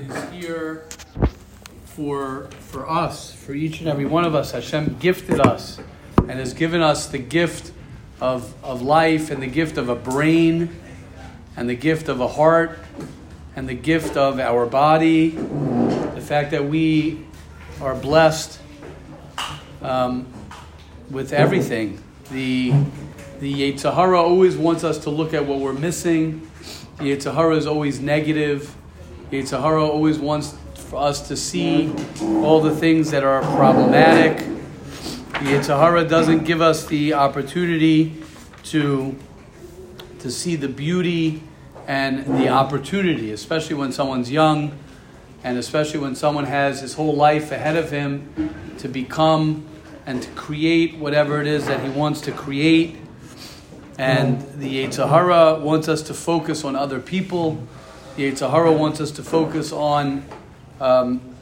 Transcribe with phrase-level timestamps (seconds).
[0.00, 0.84] is here
[1.84, 4.52] for for us, for each and every one of us.
[4.52, 5.78] Hashem gifted us
[6.18, 7.72] and has given us the gift
[8.20, 10.70] of, of life and the gift of a brain
[11.56, 12.78] and the gift of a heart
[13.56, 15.30] and the gift of our body.
[15.30, 17.24] The fact that we
[17.80, 18.60] are blessed
[19.82, 20.26] um,
[21.10, 22.02] with everything.
[22.30, 22.72] The
[23.40, 26.50] the Yetzer Hara always wants us to look at what we're missing.
[26.98, 28.74] The Yetzer Hara is always negative.
[29.30, 34.38] Yetzer always wants for us to see all the things that are problematic.
[35.40, 38.22] Yetzer doesn't give us the opportunity
[38.64, 39.14] to,
[40.20, 41.42] to see the beauty
[41.86, 44.78] and the opportunity, especially when someone's young
[45.44, 49.66] and especially when someone has his whole life ahead of him to become
[50.06, 52.96] and to create whatever it is that he wants to create.
[53.98, 57.66] And the Yetzer Hara wants us to focus on other people.
[58.18, 60.24] The Yetzer wants us to focus on
[60.80, 61.36] um,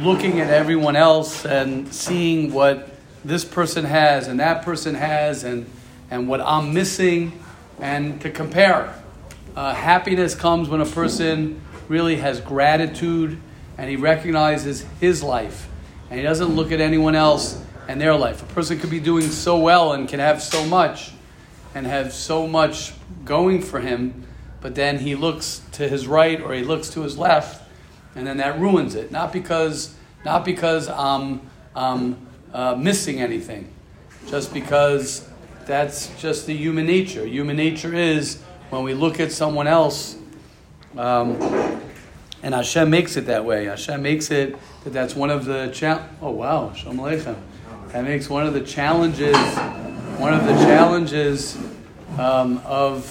[0.00, 2.90] looking at everyone else and seeing what
[3.24, 5.70] this person has and that person has and,
[6.10, 7.40] and what I'm missing
[7.78, 8.92] and to compare.
[9.54, 13.40] Uh, happiness comes when a person really has gratitude
[13.78, 15.68] and he recognizes his life
[16.10, 18.42] and he doesn't look at anyone else and their life.
[18.42, 21.12] A person could be doing so well and can have so much
[21.72, 22.94] and have so much
[23.24, 24.26] going for him,
[24.60, 27.62] but then he looks to his right or he looks to his left,
[28.14, 29.10] and then that ruins it.
[29.10, 29.94] Not because,
[30.24, 31.40] not because I'm,
[31.74, 33.70] I'm uh, missing anything,
[34.26, 35.28] just because
[35.66, 37.26] that's just the human nature.
[37.26, 40.16] Human nature is when we look at someone else,
[40.96, 41.40] um,
[42.42, 43.66] and Hashem makes it that way.
[43.66, 47.36] Hashem makes it that that's one of the cha- oh wow, Shalom Aleichem.
[47.88, 49.36] That makes one of the challenges
[50.20, 51.56] one of the challenges
[52.18, 53.10] um, of,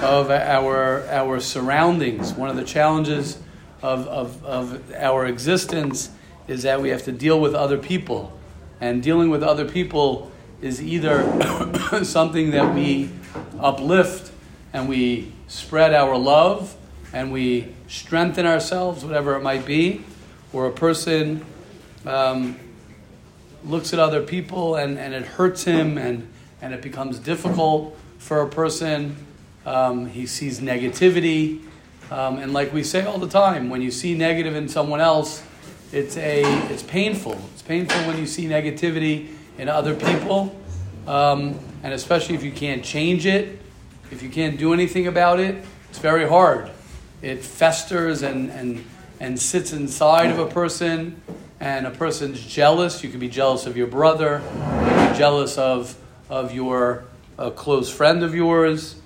[0.00, 3.38] of our, our surroundings, one of the challenges
[3.82, 6.10] of, of, of our existence
[6.48, 8.38] is that we have to deal with other people.
[8.80, 13.10] And dealing with other people is either something that we
[13.58, 14.32] uplift
[14.72, 16.76] and we spread our love
[17.12, 20.02] and we strengthen ourselves, whatever it might be,
[20.52, 21.44] or a person
[22.06, 22.58] um,
[23.64, 26.28] looks at other people and, and it hurts him and,
[26.60, 29.16] and it becomes difficult for a person.
[29.66, 31.62] Um, he sees negativity.
[32.10, 35.42] Um, and like we say all the time, when you see negative in someone else,
[35.92, 37.38] it's, a, it's painful.
[37.52, 40.54] It's painful when you see negativity in other people.
[41.06, 43.60] Um, and especially if you can't change it,
[44.10, 46.70] if you can't do anything about it, it's very hard.
[47.22, 48.84] It festers and, and,
[49.20, 51.20] and sits inside of a person
[51.60, 55.96] and a person's jealous, you could be jealous of your brother, you be jealous of,
[56.28, 57.04] of your
[57.38, 58.96] a close friend of yours,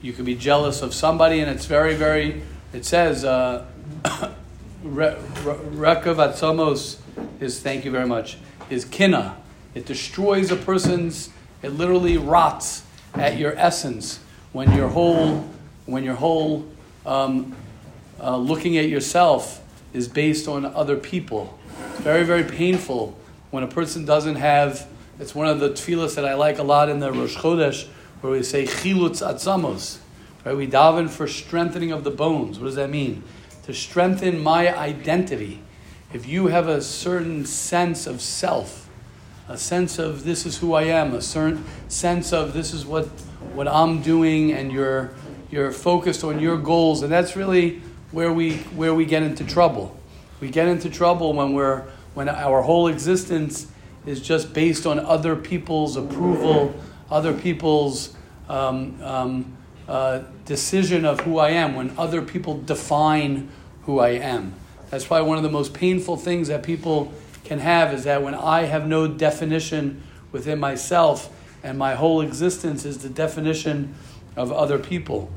[0.00, 2.42] you could be jealous of somebody, and it's very, very,
[2.72, 3.66] it says, uh,
[7.40, 8.38] is, thank you very much,
[8.70, 9.36] is kina.
[9.74, 11.30] It destroys a person's,
[11.62, 14.20] it literally rots at your essence
[14.52, 15.48] when your whole,
[15.86, 16.66] when your whole
[17.06, 17.54] um,
[18.20, 21.58] uh, looking at yourself is based on other people
[21.98, 23.16] very, very painful
[23.50, 24.86] when a person doesn't have.
[25.18, 27.88] It's one of the tefillahs that I like a lot in the Rosh Chodesh,
[28.20, 29.98] where we say chilutz atzamos.
[30.44, 30.56] Right?
[30.56, 32.58] We daven for strengthening of the bones.
[32.58, 33.22] What does that mean?
[33.64, 35.62] To strengthen my identity.
[36.12, 38.88] If you have a certain sense of self,
[39.48, 43.06] a sense of this is who I am, a certain sense of this is what
[43.54, 45.10] what I'm doing, and you're
[45.50, 49.96] you're focused on your goals, and that's really where we where we get into trouble.
[50.40, 53.66] We get into trouble when we're when our whole existence
[54.06, 56.74] is just based on other people's approval,
[57.10, 58.14] other people's
[58.48, 59.56] um, um,
[59.88, 63.50] uh, decision of who I am, when other people define
[63.82, 64.54] who I am.
[64.90, 67.12] That's why one of the most painful things that people
[67.44, 70.02] can have is that when I have no definition
[70.32, 73.94] within myself and my whole existence is the definition
[74.36, 75.30] of other people,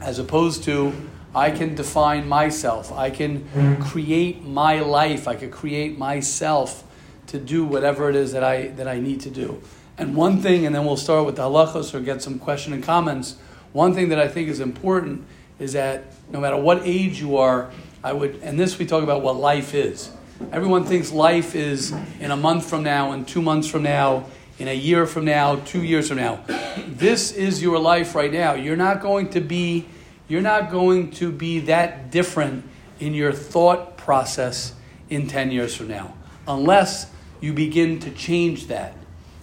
[0.00, 0.92] as opposed to
[1.34, 2.92] I can define myself.
[2.92, 3.46] I can
[3.82, 5.28] create my life.
[5.28, 6.82] I can create myself
[7.26, 9.60] to do whatever it is that I, that I need to do.
[9.98, 12.82] And one thing, and then we'll start with the halachos or get some question and
[12.82, 13.36] comments.
[13.72, 15.24] One thing that I think is important
[15.58, 17.70] is that no matter what age you are,
[18.04, 20.10] I would, and this we talk about what life is.
[20.52, 24.26] Everyone thinks life is in a month from now, in two months from now,
[24.58, 26.44] in a year from now, two years from now.
[26.86, 28.54] This is your life right now.
[28.54, 29.86] You're not going to be
[30.28, 32.64] you're not going to be that different
[32.98, 34.74] in your thought process
[35.08, 36.14] in 10 years from now
[36.48, 37.10] unless
[37.40, 38.94] you begin to change that.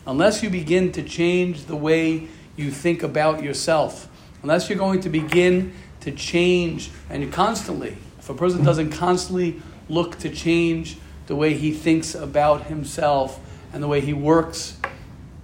[0.05, 4.09] Unless you begin to change the way you think about yourself.
[4.41, 7.97] Unless you're going to begin to change and you constantly.
[8.19, 10.97] if a person doesn't constantly look to change
[11.27, 13.39] the way he thinks about himself
[13.71, 14.77] and the way he works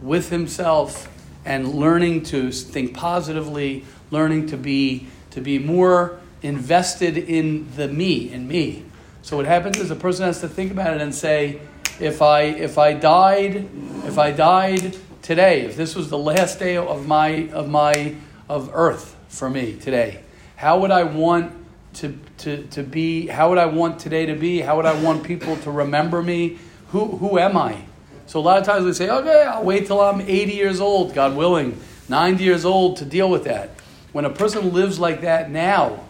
[0.01, 1.09] with himself
[1.45, 8.31] and learning to think positively, learning to be to be more invested in the me,
[8.31, 8.83] in me.
[9.21, 11.59] So what happens is a person has to think about it and say,
[11.99, 13.67] if I if I died,
[14.05, 18.15] if I died today, if this was the last day of my of my
[18.47, 20.23] of earth for me today,
[20.55, 21.53] how would I want
[21.95, 24.61] to, to, to be, how would I want today to be?
[24.61, 26.57] How would I want people to remember me?
[26.89, 27.83] Who, who am I?
[28.25, 31.13] So a lot of times we say, okay, I'll wait till I'm 80 years old,
[31.13, 33.71] God willing, 90 years old to deal with that.
[34.11, 36.03] When a person lives like that now,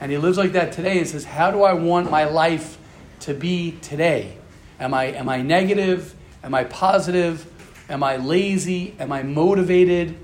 [0.00, 2.78] and he lives like that today and says, how do I want my life
[3.20, 4.37] to be today?
[4.80, 6.14] Am I, am I negative?
[6.42, 7.46] Am I positive?
[7.88, 8.94] Am I lazy?
[8.98, 10.16] Am I motivated?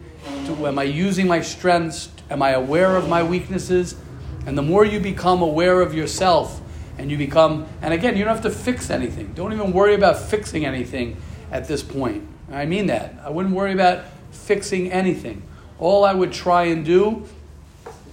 [0.46, 2.10] Am I using my strengths?
[2.30, 3.96] Am I aware of my weaknesses?
[4.46, 6.60] And the more you become aware of yourself
[6.98, 9.32] and you become, and again, you don't have to fix anything.
[9.34, 11.16] Don't even worry about fixing anything
[11.50, 12.26] at this point.
[12.52, 13.14] I mean that.
[13.24, 15.42] I wouldn't worry about fixing anything.
[15.78, 17.26] All I would try and do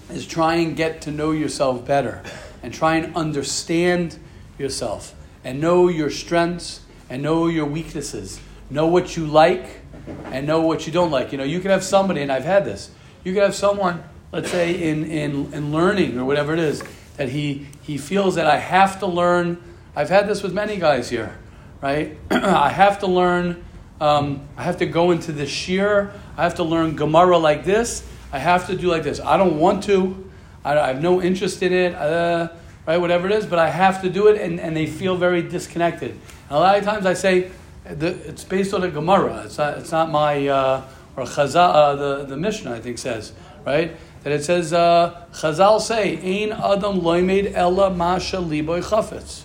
[0.10, 2.24] is try and get to know yourself better
[2.64, 4.18] and try and understand
[4.58, 8.40] yourself and know your strengths and know your weaknesses.
[8.70, 9.82] Know what you like
[10.26, 11.32] and know what you don't like.
[11.32, 12.92] You know, you can have somebody, and I've had this,
[13.24, 16.84] you can have someone, let's say, in, in, in learning or whatever it is,
[17.18, 19.62] that he, he feels that I have to learn.
[19.96, 21.38] I've had this with many guys here,
[21.82, 22.18] right?
[22.32, 23.64] I have to learn,
[24.00, 28.08] um, I have to go into the shiur, I have to learn Gemara like this,
[28.32, 29.20] I have to do like this.
[29.20, 30.30] I don't want to,
[30.64, 32.50] I, I have no interest in it, uh,
[32.86, 32.98] right?
[32.98, 36.12] Whatever it is, but I have to do it, and, and they feel very disconnected.
[36.12, 37.52] And a lot of times I say,
[37.84, 40.86] the, it's based on a Gemara, it's not, it's not my, uh,
[41.16, 43.34] or Chazal, uh, the, the Mishnah, I think, says,
[43.66, 43.96] right?
[44.24, 49.44] that it says, uh, Chazal say, Ein Adam loimed ella masha liboy chafetz,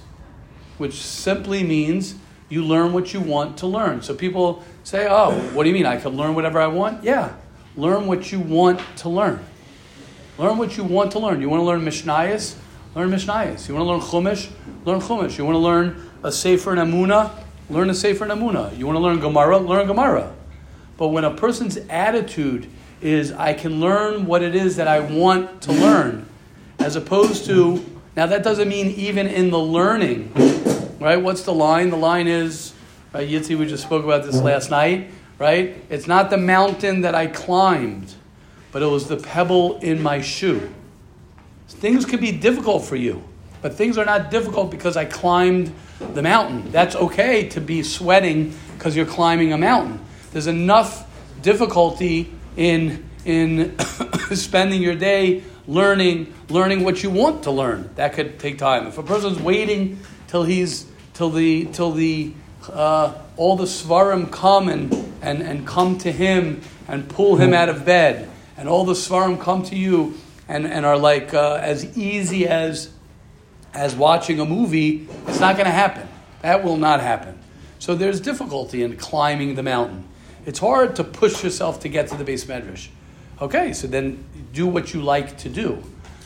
[0.78, 2.14] which simply means
[2.48, 4.02] you learn what you want to learn.
[4.02, 5.86] So people say, oh, what do you mean?
[5.86, 7.02] I can learn whatever I want?
[7.02, 7.34] Yeah.
[7.76, 9.44] Learn what you want to learn.
[10.38, 11.40] Learn what you want to learn.
[11.40, 12.56] You want to learn Mishnayos?
[12.96, 13.68] Learn Mishnayos.
[13.68, 14.50] You want to learn Chumash?
[14.86, 15.36] Learn Chumash.
[15.36, 17.30] You want to learn a Sefer and Amuna?
[17.68, 18.74] Learn a Sefer and Amuna.
[18.78, 19.58] You want to learn Gemara?
[19.58, 20.32] Learn Gemara.
[20.96, 22.70] But when a person's attitude
[23.02, 26.26] is I can learn what it is that I want to learn,
[26.78, 27.84] as opposed to,
[28.16, 30.32] now that doesn't mean even in the learning,
[30.98, 31.16] right?
[31.16, 31.90] What's the line?
[31.90, 32.72] The line is,
[33.12, 35.76] right, Yitzi, we just spoke about this last night, right?
[35.90, 38.14] It's not the mountain that I climbed,
[38.72, 40.72] but it was the pebble in my shoe.
[41.78, 43.22] Things could be difficult for you,
[43.60, 45.72] but things are not difficult because I climbed
[46.14, 46.70] the mountain.
[46.72, 50.00] That's okay to be sweating because you're climbing a mountain.
[50.32, 51.06] There's enough
[51.42, 53.78] difficulty in, in
[54.34, 57.90] spending your day learning, learning what you want to learn.
[57.96, 58.86] That could take time.
[58.86, 62.32] If a person's waiting till he's till the till the
[62.70, 67.68] uh, all the svarim come and, and, and come to him and pull him out
[67.68, 70.14] of bed, and all the svarim come to you
[70.48, 72.90] and, and are like uh, as easy as
[73.74, 76.08] as watching a movie, it's not going to happen.
[76.40, 77.38] That will not happen.
[77.78, 80.04] So there's difficulty in climbing the mountain.
[80.46, 82.88] It's hard to push yourself to get to the beis medrash.
[83.40, 85.82] Okay, so then do what you like to do.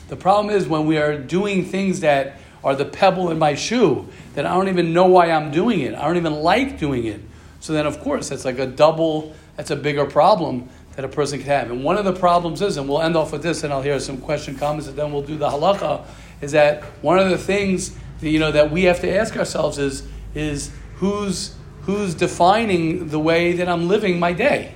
[0.08, 4.06] The problem is when we are doing things that are the pebble in my shoe
[4.34, 5.94] that I don't even know why I'm doing it.
[5.94, 7.20] I don't even like doing it.
[7.58, 11.38] So then, of course, that's like a double, that's a bigger problem that a person
[11.38, 11.70] can have.
[11.70, 13.98] And one of the problems is, and we'll end off with this, and I'll hear
[14.00, 16.04] some question comments, and then we'll do the halacha,
[16.40, 19.78] is that one of the things that, you know, that we have to ask ourselves
[19.78, 24.74] is, is who's who's defining the way that I'm living my day?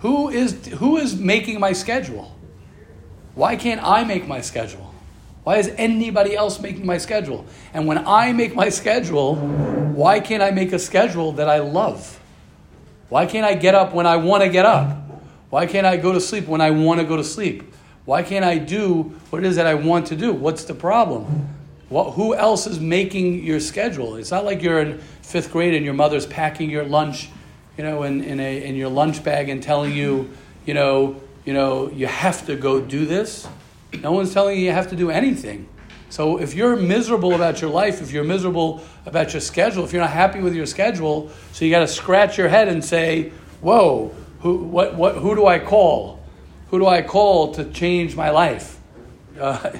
[0.00, 2.36] Who is, who is making my schedule?
[3.34, 4.92] Why can't I make my schedule?
[5.44, 7.46] Why is anybody else making my schedule?
[7.72, 12.20] And when I make my schedule, why can't I make a schedule that I love?
[13.08, 15.05] Why can't I get up when I want to get up?
[15.50, 17.72] Why can't I go to sleep when I want to go to sleep?
[18.04, 20.32] Why can't I do what it is that I want to do?
[20.32, 21.48] What's the problem?
[21.88, 24.16] What, who else is making your schedule?
[24.16, 27.28] It's not like you're in fifth grade and your mother's packing your lunch,
[27.76, 30.30] you know, in, in, a, in your lunch bag and telling you,
[30.64, 33.46] you know, you know, you have to go do this.
[34.00, 35.68] No one's telling you you have to do anything.
[36.08, 40.02] So if you're miserable about your life, if you're miserable about your schedule, if you're
[40.02, 44.14] not happy with your schedule, so you got to scratch your head and say, "Whoa,
[44.40, 46.22] who, what, what, who do I call?
[46.70, 48.78] Who do I call to change my life?"
[49.38, 49.72] Uh,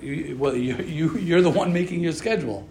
[0.00, 2.68] you, well, you, you, you're the one making your schedule.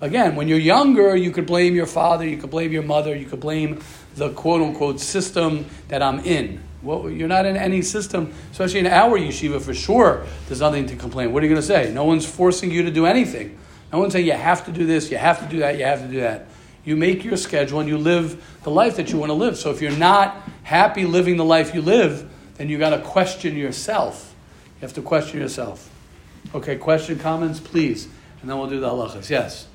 [0.00, 3.24] Again, when you're younger, you could blame your father, you could blame your mother, you
[3.24, 3.80] could blame
[4.14, 6.62] the quote unquote system that I'm in.
[6.82, 10.26] Well, you're not in any system, especially in our yeshiva for sure.
[10.46, 11.32] There's nothing to complain.
[11.32, 11.90] What are you going to say?
[11.92, 13.58] No one's forcing you to do anything.
[13.92, 16.02] No one's saying you have to do this, you have to do that, you have
[16.02, 16.46] to do that.
[16.86, 19.58] You make your schedule and you live the life that you want to live.
[19.58, 23.56] So if you're not happy living the life you live, then you got to question
[23.56, 24.34] yourself.
[24.76, 25.90] You have to question yourself.
[26.54, 28.08] Okay, question, comments, please,
[28.40, 29.28] and then we'll do the halachas.
[29.28, 29.66] Yes.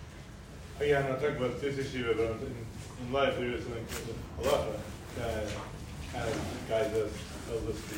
[0.80, 2.56] Uh, Again, I'm not talking about this issue, but in,
[3.06, 3.86] in life there is called
[4.42, 4.80] halacha
[5.18, 5.48] that
[6.14, 7.12] kind of guides us,
[7.48, 7.96] tells us, to,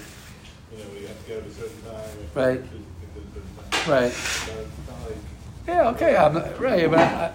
[0.76, 2.18] you know, we have to get up a certain time.
[2.18, 2.60] we have to Right.
[2.60, 3.92] at a certain time.
[3.92, 4.06] Right.
[4.08, 4.48] It's
[4.90, 5.18] not like
[5.68, 7.32] Yeah, okay, I'm right, but I,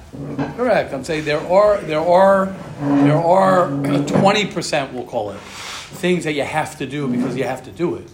[0.57, 0.93] correct.
[0.93, 2.47] I'm saying there are there are
[2.81, 3.69] there are
[4.07, 7.71] twenty percent, we'll call it, things that you have to do because you have to
[7.71, 8.07] do it.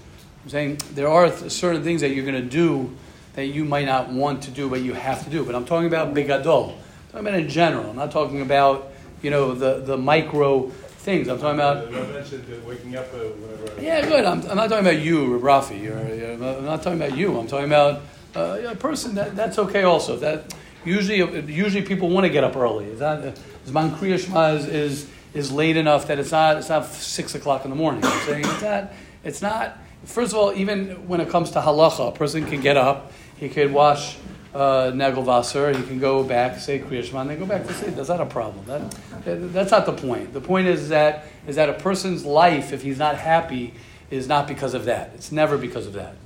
[0.44, 2.94] I'm saying there are th- certain things that you're going to do
[3.32, 5.44] that you might not want to do, but you have to do.
[5.44, 6.74] But I'm talking about bigadol.
[6.74, 7.90] I'm talking about in general.
[7.90, 11.28] I'm not talking about you know the the micro things.
[11.28, 14.24] I'm talking about I mentioned that waking up uh, yeah, good.
[14.24, 15.90] I'm, I'm not talking about you, Rafi.
[15.90, 17.36] Or, I'm not talking about you.
[17.36, 18.02] I'm talking about
[18.36, 19.82] uh, a person that that's okay.
[19.82, 21.18] Also, that usually
[21.52, 22.86] usually people want to get up early.
[22.86, 27.70] Zman Kriya is, is is late enough that it's not it's not six o'clock in
[27.70, 28.04] the morning.
[28.04, 28.92] I'm saying it's not
[29.24, 29.78] it's not.
[30.04, 33.12] First of all, even when it comes to halacha, a person can get up.
[33.36, 34.18] He could wash
[34.54, 35.74] uh, Nagelwasser.
[35.74, 37.96] He can go back, say Kriya Shema, and then go back to sleep.
[37.96, 38.64] That's not a problem.
[38.66, 40.32] That, that's not the point.
[40.32, 43.74] The point is that is that a person's life, if he's not happy,
[44.10, 45.12] is not because of that.
[45.14, 46.16] It's never because of that.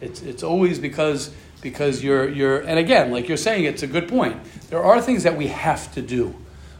[0.00, 4.06] It's it's always because because you're you're and again, like you're saying, it's a good
[4.08, 4.36] point.
[4.70, 6.36] There are things that we have to do,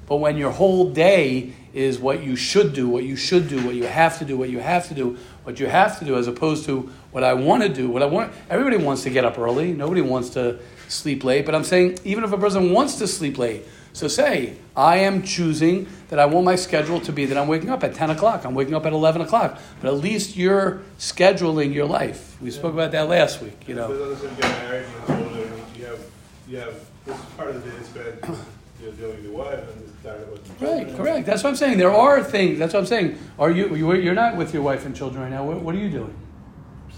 [0.06, 3.74] but when your whole day is what you should do, what you should do, what
[3.74, 6.28] you have to do, what you have to do, what you have to do, as
[6.28, 8.32] opposed to what I want to do, what I want.
[8.48, 9.72] Everybody wants to get up early.
[9.72, 11.44] Nobody wants to sleep late.
[11.44, 13.64] But I'm saying, even if a person wants to sleep late,
[13.94, 17.70] so say, I am choosing that I want my schedule to be that I'm waking
[17.70, 19.58] up at 10 o'clock, I'm waking up at 11 o'clock.
[19.80, 22.36] But at least you're scheduling your life.
[22.42, 23.88] We spoke about that last week, you know.
[23.88, 26.00] There's others that get married it's older, you have
[26.48, 26.74] you have
[27.06, 28.38] this part of the day spent
[28.80, 31.26] you know, dealing with your wife and this part of it with the Right, correct.
[31.26, 31.78] That's what I'm saying.
[31.78, 33.16] There are things, that's what I'm saying.
[33.38, 35.44] Are you, you- you're not with your wife and children right now.
[35.44, 36.14] What, what are you doing?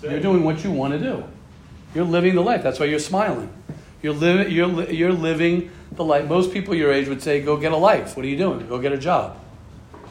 [0.03, 1.25] You're doing what you want to do.
[1.95, 2.63] You're living the life.
[2.63, 3.53] That's why you're smiling.
[4.03, 6.29] You're, li- you're, li- you're living the life.
[6.29, 8.17] Most people your age would say, go get a life.
[8.17, 8.67] What are you doing?
[8.67, 9.39] Go get a job.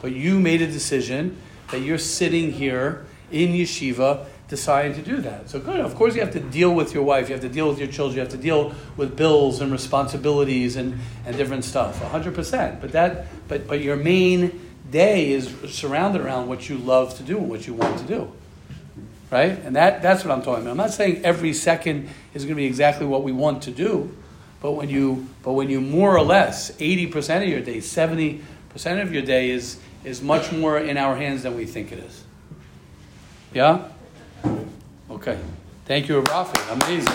[0.02, 1.36] But you made a decision
[1.70, 5.50] that you're sitting here in yeshiva deciding to do that.
[5.50, 5.80] So good.
[5.80, 7.28] Of course, you have to deal with your wife.
[7.28, 8.16] You have to deal with your children.
[8.16, 12.00] You have to deal with bills and responsibilities and, and different stuff.
[12.00, 12.80] 100%.
[12.80, 17.38] But, that, but, but your main day is surrounded around what you love to do
[17.38, 18.32] and what you want to do
[19.30, 19.58] right?
[19.64, 20.72] And that, that's what I'm talking about.
[20.72, 24.14] I'm not saying every second is going to be exactly what we want to do,
[24.60, 28.40] but when you, but when you more or less, 80% of your day, 70%
[29.02, 32.24] of your day is, is much more in our hands than we think it is.
[33.52, 33.88] Yeah?
[35.10, 35.38] Okay.
[35.86, 36.72] Thank you, Rafi.
[36.72, 37.14] Amazing.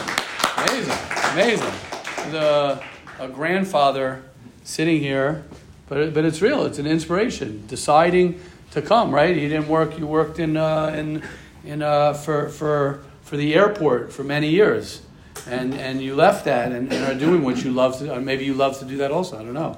[0.58, 0.98] Amazing.
[1.34, 2.32] Amazing.
[2.32, 2.82] The,
[3.20, 4.24] a grandfather
[4.64, 5.44] sitting here,
[5.88, 6.66] but, but it's real.
[6.66, 7.66] It's an inspiration.
[7.68, 8.40] Deciding
[8.72, 9.36] to come, right?
[9.36, 11.24] You didn't work, you worked in, uh, in,
[11.66, 15.02] in, uh, for, for, for the airport for many years.
[15.48, 18.46] And, and you left that and, and are doing what you love to, or maybe
[18.46, 19.40] you love to do that also.
[19.40, 19.78] I don't know.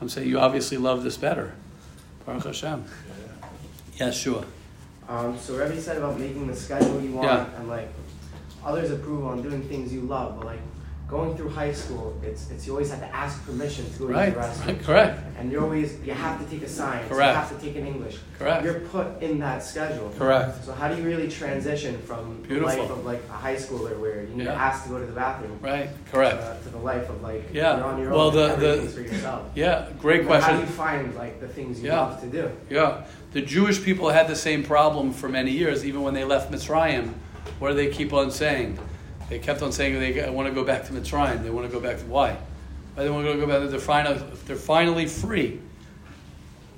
[0.00, 1.52] I'm saying you obviously love this better.
[2.24, 2.84] Baruch Hashem.
[3.96, 4.44] Yes, sure.
[5.08, 7.46] Um, so Rebbe said about making the schedule you want Yeah.
[7.58, 7.88] and like
[8.64, 10.60] others approve on doing things you love, but like
[11.12, 14.12] going through high school, it's it's you always have to ask permission to go to
[14.14, 14.66] the restroom.
[14.66, 15.14] right, correct.
[15.38, 17.30] And you're always you have to take a science, Correct.
[17.34, 18.16] you have to take an English.
[18.38, 18.64] Correct.
[18.64, 20.08] You're put in that schedule.
[20.18, 20.64] Correct.
[20.64, 22.68] So how do you really transition from Beautiful.
[22.82, 24.54] life of like a high schooler where you need Yeah.
[24.54, 26.40] to ask to go to the bathroom Right, correct.
[26.42, 27.76] uh, to the life of like Yeah.
[27.76, 29.42] you're on your Well, own, the- the- for yourself.
[29.54, 32.00] Yeah, great But How do you find like the things you Yeah.
[32.00, 32.44] love to do?
[32.70, 33.04] Yeah,
[33.36, 37.04] the Jewish people had the same problem for many years, even when they left Mitzrayim.
[37.58, 38.78] What do they keep on saying?
[39.32, 41.42] They kept on saying they want to go back to Mitzrayim.
[41.42, 42.36] They want to go back to why?
[42.94, 43.70] Why they want to go back?
[43.70, 45.58] They're finally, they're finally free,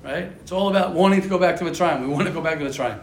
[0.01, 0.31] right?
[0.39, 1.99] It's all about wanting to go back to Mitzrayim.
[1.99, 2.97] We want to go back to Mitzrayim.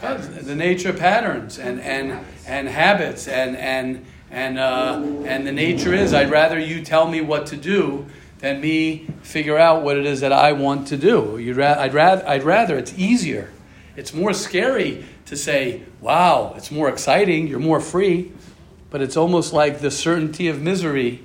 [0.00, 5.92] God, the nature patterns and, and, and habits and, and, and, uh, and the nature
[5.92, 8.06] is I'd rather you tell me what to do
[8.38, 11.36] than me figure out what it is that I want to do.
[11.36, 13.50] You'd ra- I'd, rather, I'd rather, it's easier.
[13.96, 18.32] It's more scary to say, wow, it's more exciting, you're more free,
[18.90, 21.22] but it's almost like the certainty of misery,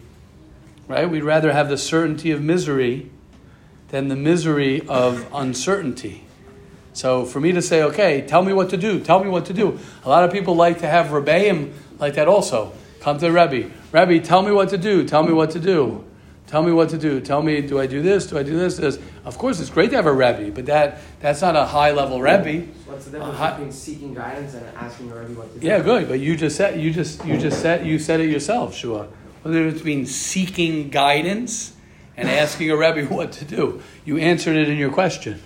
[0.88, 1.10] right?
[1.10, 3.10] We'd rather have the certainty of misery
[3.90, 6.26] than the misery of uncertainty.
[6.94, 9.54] So for me to say, okay, tell me what to do, tell me what to
[9.54, 9.80] do.
[10.04, 12.74] A lot of people like to have rebbeim like that also.
[13.00, 13.70] Come to the Rebbe.
[13.92, 16.06] Rebbe, tell me what to do, tell me what to do.
[16.54, 17.20] Tell me what to do.
[17.20, 18.28] Tell me, do I do this?
[18.28, 18.78] Do I do this?
[18.78, 19.00] this?
[19.26, 22.22] Of course, it's great to have a Rebbe, but that, that's not a high level
[22.22, 22.68] Rebbe.
[22.86, 25.66] What's the difference Uh, hi- between seeking guidance and asking a Rebbe what to do?
[25.66, 26.08] Yeah, good.
[26.08, 29.08] But you just said you just you just said you said it yourself, Shua.
[29.08, 29.12] What's
[29.46, 31.74] the difference between seeking guidance
[32.16, 33.82] and asking a Rebbe what to do?
[34.06, 35.42] You answered it in your question.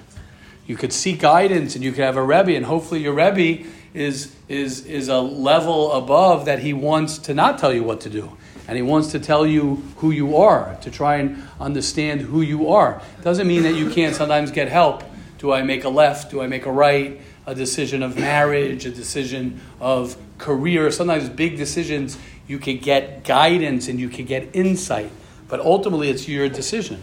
[0.65, 4.35] You could seek guidance and you could have a Rebbe, and hopefully your Rebbe is
[4.49, 8.35] is is a level above that he wants to not tell you what to do.
[8.67, 12.69] And he wants to tell you who you are, to try and understand who you
[12.69, 13.01] are.
[13.21, 15.03] Doesn't mean that you can't sometimes get help.
[15.37, 16.31] Do I make a left?
[16.31, 17.21] Do I make a right?
[17.45, 20.91] A decision of marriage, a decision of career.
[20.91, 25.11] Sometimes big decisions, you could get guidance and you could get insight.
[25.47, 27.01] But ultimately, it's your decision.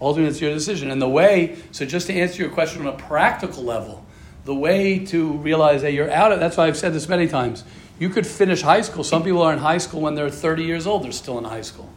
[0.00, 0.90] Ultimately, it's your decision.
[0.90, 4.04] And the way, so just to answer your question on a practical level,
[4.44, 7.64] the way to realize that you're out of, that's why I've said this many times.
[7.98, 9.04] You could finish high school.
[9.04, 11.62] Some people are in high school when they're 30 years old, they're still in high
[11.62, 11.88] school.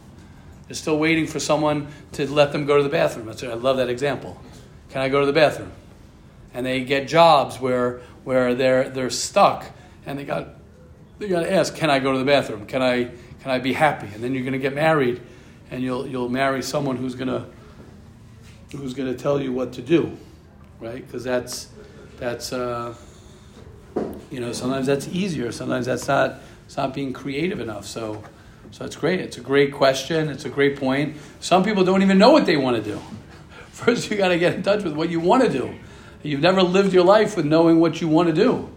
[0.68, 3.28] They're still waiting for someone to let them go to the bathroom.
[3.28, 4.40] I love that example.
[4.90, 5.72] Can I go to the bathroom?
[6.54, 9.66] And they get jobs where, where they're, they're stuck
[10.06, 10.48] and they got,
[11.18, 12.66] they got to ask, can I go to the bathroom?
[12.66, 13.04] Can I,
[13.40, 14.08] can I be happy?
[14.12, 15.20] And then you're going to get married
[15.70, 17.46] and you'll, you'll marry someone who's going to,
[18.76, 20.16] who's going to tell you what to do,
[20.80, 21.04] right?
[21.04, 21.68] Because that's,
[22.18, 22.94] that's, uh,
[24.30, 25.52] you know, sometimes that's easier.
[25.52, 27.86] Sometimes that's not, it's not being creative enough.
[27.86, 28.22] So,
[28.70, 29.20] so it's great.
[29.20, 30.28] It's a great question.
[30.28, 31.16] It's a great point.
[31.40, 33.00] Some people don't even know what they want to do.
[33.70, 35.74] First, you got to get in touch with what you want to do.
[36.22, 38.70] You've never lived your life with knowing what you want to do.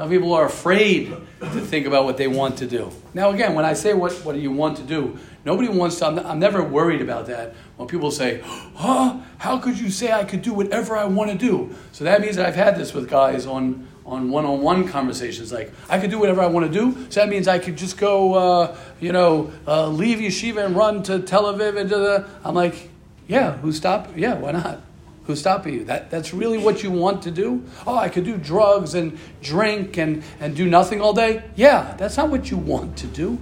[0.00, 2.90] Some people are afraid to think about what they want to do.
[3.12, 6.06] Now, again, when I say what, what do you want to do, nobody wants to,
[6.06, 7.54] I'm, I'm never worried about that.
[7.76, 8.40] When people say,
[8.76, 11.74] huh, how could you say I could do whatever I want to do?
[11.92, 15.52] So that means that I've had this with guys on, on one-on-one conversations.
[15.52, 17.06] Like, I could do whatever I want to do.
[17.10, 21.02] So that means I could just go, uh, you know, uh, leave yeshiva and run
[21.04, 22.24] to Tel Aviv and da, da.
[22.44, 22.90] I'm like,
[23.28, 24.08] yeah, who stop?
[24.16, 24.80] Yeah, why not?
[25.24, 25.84] Who's stopping you?
[25.84, 27.64] That, that's really what you want to do?
[27.86, 31.44] Oh, I could do drugs and drink and, and do nothing all day?
[31.54, 33.38] Yeah, that's not what you want to do.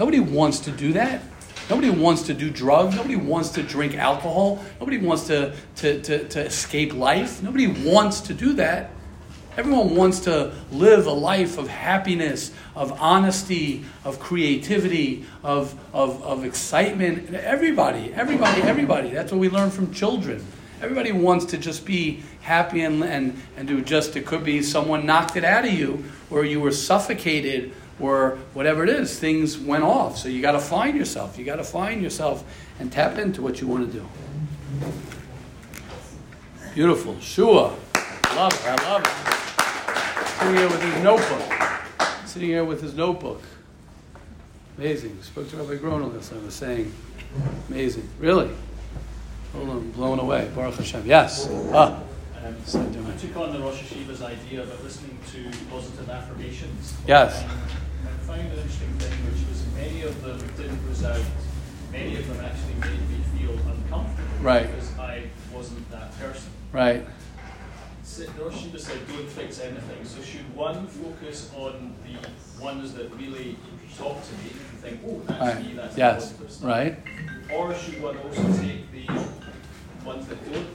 [0.00, 1.22] Nobody wants to do that.
[1.70, 2.96] Nobody wants to do drugs.
[2.96, 4.64] Nobody wants to drink alcohol.
[4.80, 7.40] Nobody wants to, to, to, to escape life.
[7.40, 8.90] Nobody wants to do that.
[9.54, 16.46] Everyone wants to live a life of happiness, of honesty, of creativity, of, of, of
[16.46, 17.34] excitement.
[17.34, 19.10] Everybody, everybody, everybody.
[19.10, 20.42] That's what we learn from children.
[20.80, 25.04] Everybody wants to just be happy and, and, and do just, it could be someone
[25.04, 29.84] knocked it out of you, or you were suffocated, or whatever it is, things went
[29.84, 30.16] off.
[30.16, 31.38] So you got to find yourself.
[31.38, 32.42] You got to find yourself
[32.80, 34.08] and tap into what you want to do.
[36.74, 37.20] Beautiful.
[37.20, 37.76] Shua.
[38.34, 38.66] Love it.
[38.66, 39.41] I love it.
[40.38, 41.52] Sitting here with his notebook.
[42.26, 43.42] Sitting here with his notebook.
[44.78, 45.22] Amazing.
[45.22, 46.32] Spoke to Rabbi Gronel this.
[46.32, 46.92] I was saying,
[47.68, 48.08] amazing.
[48.18, 48.50] Really?
[49.52, 50.50] Hold on, blown away.
[50.54, 51.04] Baruch Hashem.
[51.06, 51.48] Yes.
[51.72, 52.00] Ah.
[52.44, 56.94] Um, So I took on the Rosh HaYeshiva's idea about listening to positive affirmations.
[57.06, 57.42] Yes.
[57.44, 57.50] Um,
[58.04, 61.22] I found an interesting thing, which was many of them didn't resound.
[61.92, 64.66] Many of them actually made me feel uncomfortable Right.
[64.66, 66.50] because I wasn't that person.
[66.72, 67.06] Right.
[68.18, 73.10] The Rosh HaYeshiva said, "Don't fix anything." So should one focus on the ones that
[73.14, 73.56] really
[73.96, 75.66] talk to me and think, "Oh, that's Right.
[75.66, 75.72] me.
[75.74, 76.14] That's Yes.
[76.32, 76.98] positive stuff." Right.
[77.50, 79.06] Or should one also take the
[80.04, 80.66] ones that don't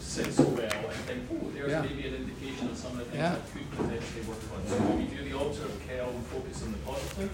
[0.00, 1.82] sit so well and think, oh, there's Yeah.
[1.82, 3.32] maybe an indication of some of the things Yeah.
[3.36, 4.60] that could potentially work on.
[4.68, 7.30] So do we do the Alter of Kelm and focus on the positive,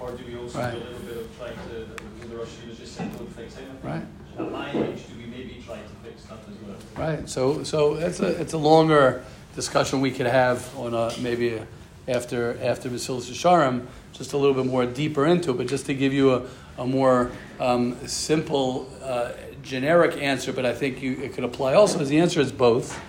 [0.00, 0.72] or do we also Right.
[0.72, 1.76] do a little bit of trying to,
[2.20, 3.76] with the Rosh HaYeshiva just saying don't fix anything?
[3.82, 4.02] Right.
[4.38, 6.76] At my age, do we maybe try to fix stuff as well?
[7.08, 7.28] Right.
[7.28, 9.22] So, so it's a it's a longer
[9.54, 11.66] discussion we could have on a, maybe a,
[12.08, 15.56] after after Basilis Sharm, just a little bit more deeper into it.
[15.56, 16.42] But just to give you a,
[16.78, 19.32] a more um, simple, uh,
[19.66, 22.00] generic answer, but I think you, it could apply also.
[22.00, 23.00] Is the answer is both.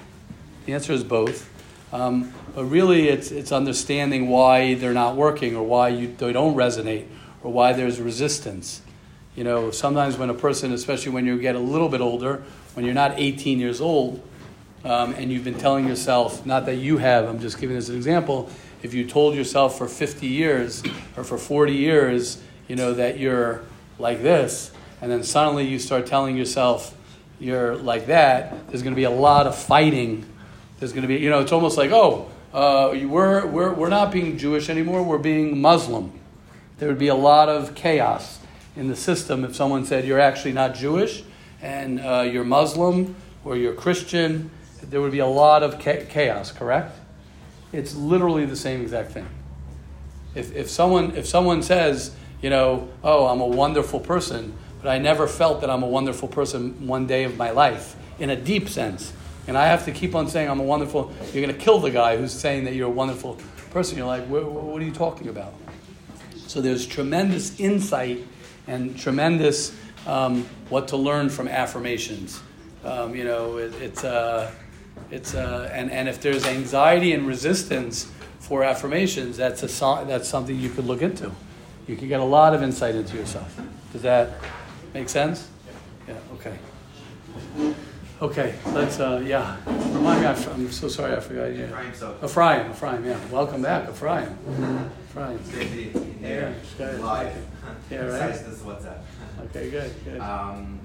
[0.65, 1.49] The answer is both.
[1.93, 6.55] Um, but really, it's it's understanding why they're not working, or why you, they don't
[6.55, 7.05] resonate,
[7.43, 8.81] or why there's resistance.
[9.35, 12.43] You know, sometimes when a person, especially when you get a little bit older,
[12.73, 14.21] when you're not 18 years old,
[14.83, 17.95] um, and you've been telling yourself, not that you have, I'm just giving this an
[17.95, 18.49] example,
[18.81, 20.83] if you told yourself for 50 years
[21.15, 23.61] or for 40 years, you know, that you're
[23.99, 26.95] like this, and then suddenly you start telling yourself
[27.39, 30.25] you're like that, there's going to be a lot of fighting.
[30.79, 34.11] There's going to be, you know, it's almost like, oh, uh, we're, we're, we're not
[34.11, 36.11] being Jewish anymore, we're being Muslim.
[36.79, 38.39] There would be a lot of chaos
[38.75, 41.23] in the system if someone said you're actually not Jewish
[41.61, 44.49] and uh, you're Muslim or you're Christian.
[44.81, 46.97] There would be a lot of chaos, correct?
[47.73, 49.27] It's literally the same exact thing.
[50.35, 54.97] If, if, someone, if someone says, you know, oh, I'm a wonderful person, but I
[54.99, 58.69] never felt that I'm a wonderful person one day of my life in a deep
[58.69, 59.13] sense.
[59.47, 61.11] And I have to keep on saying I'm a wonderful.
[61.33, 63.37] You're going to kill the guy who's saying that you're a wonderful
[63.71, 63.97] person.
[63.97, 65.53] You're like, what, are you talking about?
[66.47, 68.25] So there's tremendous insight
[68.67, 72.41] and tremendous um, what to learn from affirmations.
[72.83, 74.51] Um, you know, it, it's uh,
[75.11, 80.57] it's uh, and and if there's anxiety and resistance for affirmations, that's a that's something
[80.59, 81.31] you could look into.
[81.87, 83.59] You can get a lot of insight into yourself.
[83.93, 84.31] Does that
[84.97, 85.47] make sense?
[86.07, 86.15] Yeah.
[86.33, 86.57] Okay.
[88.19, 88.55] Okay.
[88.73, 88.99] Let's.
[88.99, 89.57] Uh, yeah.
[89.93, 90.27] Remind me.
[90.27, 91.15] I, am so sorry.
[91.15, 91.55] I forgot.
[91.55, 91.65] Yeah.
[91.65, 92.71] Ephraim, so Ephraim.
[92.71, 93.05] Ephraim.
[93.05, 93.19] Yeah.
[93.31, 94.35] Welcome back, Ephraim.
[95.09, 95.35] Ephraim.
[95.39, 96.99] it's good to be Yeah, here good.
[96.99, 97.35] live.
[97.91, 98.31] Yeah, right.
[98.31, 99.01] Besides this WhatsApp.
[99.45, 99.69] Okay.
[99.69, 99.91] Good.
[100.03, 100.19] Good.
[100.19, 100.79] Um,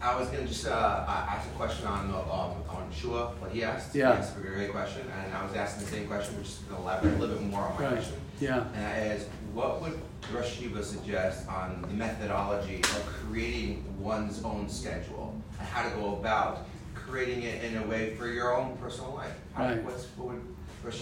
[0.00, 3.64] I was gonna just uh, ask a question on uh, um, on Shua, what he
[3.64, 3.96] asked.
[3.96, 4.12] Yeah.
[4.12, 6.82] He asked a great question, and I was asking the same question, which is gonna
[6.82, 7.92] elaborate a little bit more on my Right.
[7.94, 8.14] question.
[8.38, 8.64] Yeah.
[8.74, 9.98] And that is, what would
[10.32, 16.14] Rosh Yeshiva suggest on the methodology of creating one's own schedule and how to go
[16.16, 19.32] about creating it in a way for your own personal life?
[19.54, 19.82] How, Right.
[19.84, 20.42] What's what would
[20.84, 21.00] Rosh?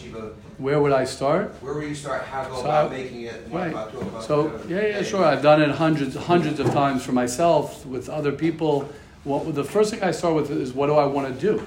[0.57, 1.55] Where would I start?
[1.61, 2.25] Where would you start?
[2.25, 3.71] How to go So about I- making it one Right.
[3.71, 5.25] about two about So two, yeah, yeah, sure.
[5.25, 8.89] I've done it hundreds, hundreds of times for myself with other people.
[9.25, 11.65] What the first thing I start with is what do I want to do?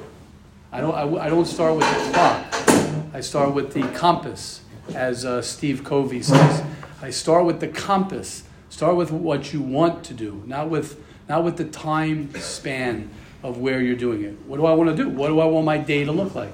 [0.74, 0.96] I don't.
[0.96, 2.46] I, I don't start with the clock.
[3.14, 4.62] I start with the compass,
[4.96, 6.64] as uh, Steve Covey says.
[7.02, 8.44] I start with the compass.
[8.70, 13.10] Start with what you want to do, not with not with the time span
[13.44, 14.38] of where you're doing it.
[14.46, 15.10] What do I want to do?
[15.10, 16.52] What do I want my day to look like?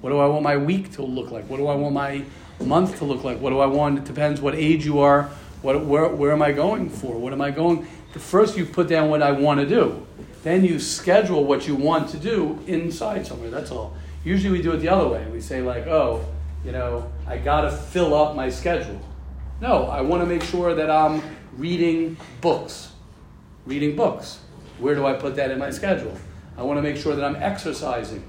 [0.00, 1.44] What do I want my week to look like?
[1.46, 2.24] What do I want my
[2.60, 3.40] month to look like?
[3.40, 3.98] What do I want?
[3.98, 5.30] It depends what age you are.
[5.62, 7.16] What, where, where am I going for?
[7.16, 7.86] What am I going?
[8.12, 10.06] First, you put down what I want to do.
[10.42, 13.50] Then you schedule what you want to do inside somewhere.
[13.50, 13.94] That's all.
[14.24, 15.24] Usually, we do it the other way.
[15.30, 16.24] We say like, oh,
[16.64, 19.00] you know, I got to fill up my schedule.
[19.62, 21.22] No, I want to make sure that I'm
[21.56, 22.90] reading books.
[23.64, 24.40] Reading books.
[24.80, 26.18] Where do I put that in my schedule?
[26.58, 28.24] I want to make sure that I'm exercising.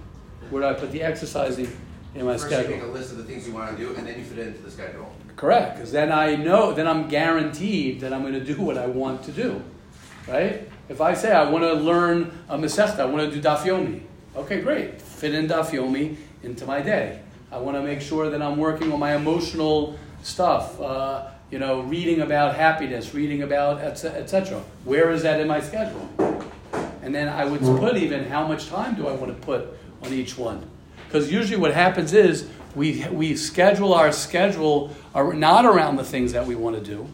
[0.51, 1.75] Where do I put the exercising
[2.13, 2.69] in my First, schedule?
[2.69, 4.37] you make a list of the things you want to do, and then you fit
[4.37, 5.11] it into the schedule.
[5.35, 8.85] Correct, because then I know, then I'm guaranteed that I'm going to do what I
[8.85, 9.59] want to do,
[10.27, 10.69] right?
[10.87, 14.03] If I say I want to learn a Masechta, I want to do dafyomi.
[14.35, 15.01] Okay, great.
[15.01, 17.21] Fit in dafyomi into my day.
[17.51, 21.81] I want to make sure that I'm working on my emotional stuff, uh, you know,
[21.81, 24.59] reading about happiness, reading about etc.
[24.85, 26.09] Where is that in my schedule?
[27.03, 29.67] And then I would put even how much time do I want to put
[30.01, 30.65] on each one?
[31.05, 36.47] Because usually what happens is we, we schedule our schedule not around the things that
[36.47, 37.07] we want to do,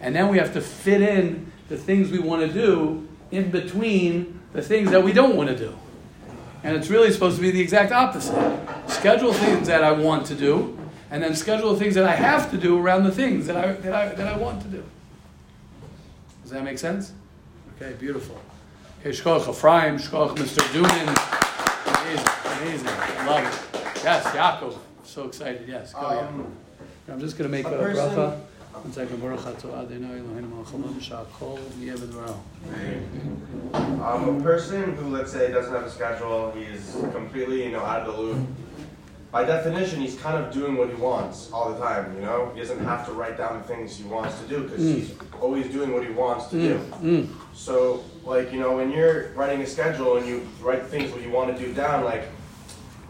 [0.00, 4.40] and then we have to fit in the things we want to do in between
[4.52, 5.76] the things that we don't want to do.
[6.62, 8.34] And it's really supposed to be the exact opposite.
[8.88, 10.76] Schedule things that I want to do,
[11.10, 13.72] and then schedule the things that I have to do around the things that I,
[13.72, 14.82] that I, that I want to do.
[16.42, 17.12] Does that make sense?
[17.76, 18.40] Okay, beautiful.
[19.00, 20.60] Okay, Shkoch Ephraim, Shkoch Mr.
[20.72, 21.06] Duman.
[22.02, 22.28] Amazing,
[22.62, 22.88] amazing.
[22.88, 24.02] I love it.
[24.02, 24.78] Yes, Yaakov.
[25.04, 25.68] So excited.
[25.68, 26.18] Yes, go yeah.
[26.20, 26.52] Um,
[27.08, 28.40] I'm just going to make a a, person- bracha.
[28.82, 29.20] One second.
[29.22, 32.36] Baruch atah Adonai Eloheinu melech haolam sha'akol yeh b'dvaro.
[34.02, 38.02] Um, a person who, let's say, doesn't have a schedule, he's completely, you know, out
[38.06, 38.46] of the loop.
[39.36, 42.14] By definition, he's kind of doing what he wants all the time.
[42.16, 44.80] You know, he doesn't have to write down the things he wants to do because
[44.82, 44.94] Mm.
[44.94, 46.78] he's always doing what he wants to do.
[46.78, 47.28] Mm, mm.
[47.52, 51.28] So, like, you know, when you're writing a schedule and you write things what you
[51.28, 52.22] want to do down, like,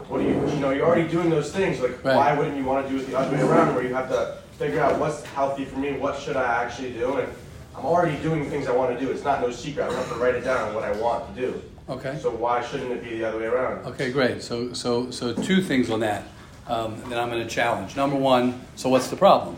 [0.09, 1.79] what do you, you know, you're already doing those things.
[1.79, 2.17] Like, Right.
[2.17, 4.33] why wouldn't you want to do it the other way around, where you have to
[4.59, 7.29] figure out what's healthy for me, what should I actually do, and
[7.73, 9.09] I'm already doing the things I want to do.
[9.13, 9.83] It's not no secret.
[9.85, 11.61] I don't have to write it down what I want to do.
[11.89, 12.17] Okay.
[12.21, 13.85] So why shouldn't it be the other way around?
[13.85, 14.43] Okay, great.
[14.43, 16.23] So, so, so two things on that
[16.67, 17.95] um, that I'm going to challenge.
[17.95, 18.61] Number one.
[18.75, 19.55] So, what's the problem?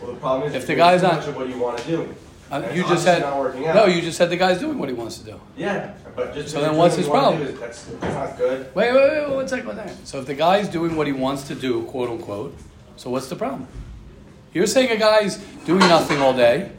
[0.00, 2.14] Well, the problem is If the guy's not- much of what you want to do.
[2.50, 3.74] Uh, you just said not working out.
[3.74, 3.84] no.
[3.86, 5.40] You just said the guy's doing what he wants to do.
[5.56, 7.54] Yeah, but just So then what's his what you wanna problem?
[7.54, 8.74] is- That's, that's not good.
[8.74, 9.34] Wait, wait, wait.
[9.34, 9.66] One second.
[9.68, 10.04] One second.
[10.04, 12.54] So, if the guy's doing what he wants to do, quote unquote,
[12.96, 13.68] so what's the problem?
[14.52, 16.72] You're saying a guy's doing nothing all day,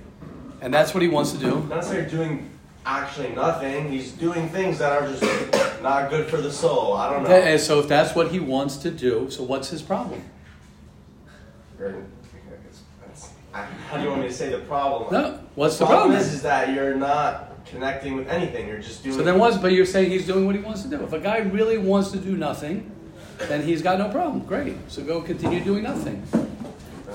[0.62, 1.52] and that's what he wants to do.
[1.62, 2.50] Not necessarily doing
[2.86, 3.90] actually nothing.
[3.92, 5.24] He's doing things that are just
[5.84, 6.94] not good for the soul.
[6.94, 7.30] I don't know.
[7.30, 10.22] And so, if that's what he wants to do, so what's his problem?
[11.80, 11.94] You're-
[13.02, 15.12] that's- I- How do you want me to say the problem?
[15.14, 15.40] No.
[15.56, 16.22] What's the problem problem?
[16.28, 18.68] is, is that you're not connecting with anything.
[18.68, 19.16] You're just doing.
[19.16, 21.04] So then what's, but you're saying he's doing what he wants to do.
[21.04, 22.90] If a guy really wants to do nothing,
[23.40, 24.42] then he's got no problem.
[24.46, 24.76] Great.
[24.88, 26.26] So go continue doing nothing.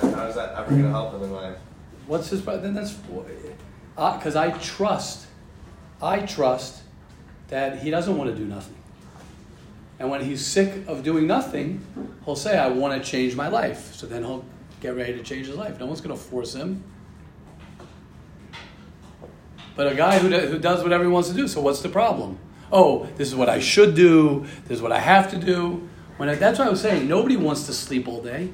[0.01, 1.57] How is that ever going to help him in life?
[2.07, 2.63] What's his problem?
[2.63, 2.95] Then that's,
[3.95, 5.27] because I trust,
[6.01, 6.83] I trust
[7.49, 8.77] that he doesn't want to do nothing.
[9.99, 11.85] And when he's sick of doing nothing,
[12.25, 13.95] he'll say, I want to change my life.
[13.95, 14.45] So then he'll
[14.81, 15.81] get ready to change his life.
[15.81, 16.85] No one's going to force him.
[19.79, 21.47] but a guy who, who does whatever he wants to do.
[21.47, 22.37] So what's the problem?
[22.73, 24.45] Oh, this is what I should do.
[24.65, 25.89] This is what I have to do.
[26.17, 27.09] When I, that's what I was saying.
[27.09, 28.51] Nobody wants to sleep all day.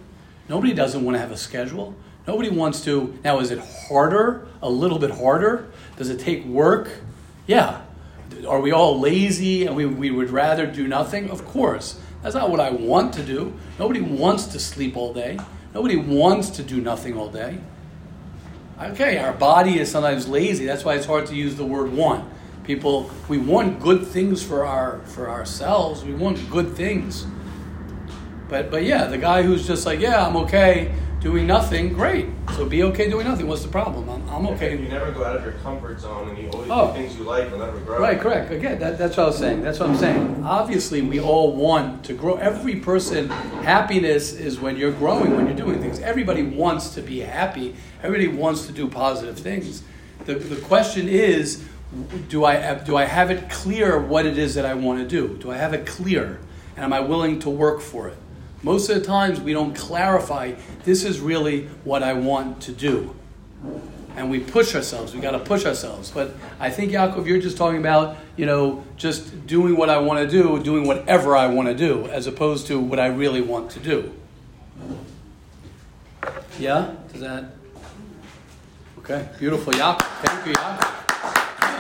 [0.51, 1.95] Nobody doesn't want to have a schedule.
[2.27, 3.19] Nobody wants to.
[3.25, 4.47] Now, is it harder?
[4.61, 5.71] A little bit harder?
[5.97, 6.91] Does it take work?
[7.47, 7.83] Yeah.
[8.49, 11.31] Are we all lazy and we, we would rather do nothing?
[11.31, 12.01] Of course.
[12.23, 13.59] That's not what I want to do.
[13.79, 15.39] Nobody wants to sleep all day.
[15.75, 17.59] Nobody wants to do nothing all day.
[18.81, 20.65] Okay, our body is sometimes lazy.
[20.65, 22.29] That's why it's hard to use the word want.
[22.65, 26.03] People, we want good things for our for ourselves.
[26.03, 27.27] We want good things.
[28.49, 30.95] But but yeah, the guy who's just like, yeah, I'm okay
[31.25, 32.27] doing nothing, great.
[32.55, 33.49] So be okay doing nothing.
[33.49, 34.09] What's the problem?
[34.11, 34.77] I'm, I'm okay.
[34.79, 36.89] You never go out of your comfort zone and you always Oh.
[36.89, 37.99] do things you like, you'll never grow.
[37.99, 38.53] Right, correct.
[38.53, 39.63] Again, that, that's what I was saying.
[39.63, 40.45] That's what I'm saying.
[40.45, 42.35] Obviously, we all want to grow.
[42.37, 45.99] Every person, happiness is when you're growing, when you're doing things.
[45.99, 47.75] Everybody wants to be happy.
[48.03, 49.83] Everybody wants to do positive things.
[50.27, 51.65] The, the question is,
[52.29, 55.39] do I do I have it clear what it is that I want to do?
[55.39, 56.41] Do I have it clear,
[56.77, 58.17] and am I willing to work for it?
[58.65, 60.55] Most of the times, we don't clarify.
[60.85, 63.15] This is really what I want to do
[64.17, 65.15] and we push ourselves.
[65.15, 66.11] We got to push ourselves.
[66.11, 70.21] But I think Yaakov, you're just talking about you know just doing what I want
[70.21, 73.71] to do, doing whatever I want to do, as opposed to what I really want
[73.73, 74.13] to do.
[76.59, 77.45] Yeah, does that?
[78.99, 80.03] Okay, beautiful, Yaakov.
[80.25, 81.01] Thank you, Yaakov.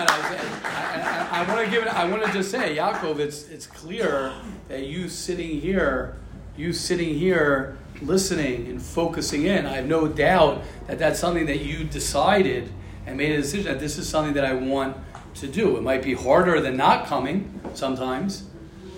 [0.00, 1.94] And I, I, I, I want to give it.
[1.94, 4.32] I want to just say, Yaakov, it's it's clear
[4.68, 6.16] that you sitting here,
[6.56, 9.66] you sitting here, listening and focusing in.
[9.66, 12.70] I have no doubt that that's something that you decided
[13.06, 14.96] and made a decision that this is something that I want
[15.36, 15.76] to do.
[15.76, 18.44] It might be harder than not coming sometimes,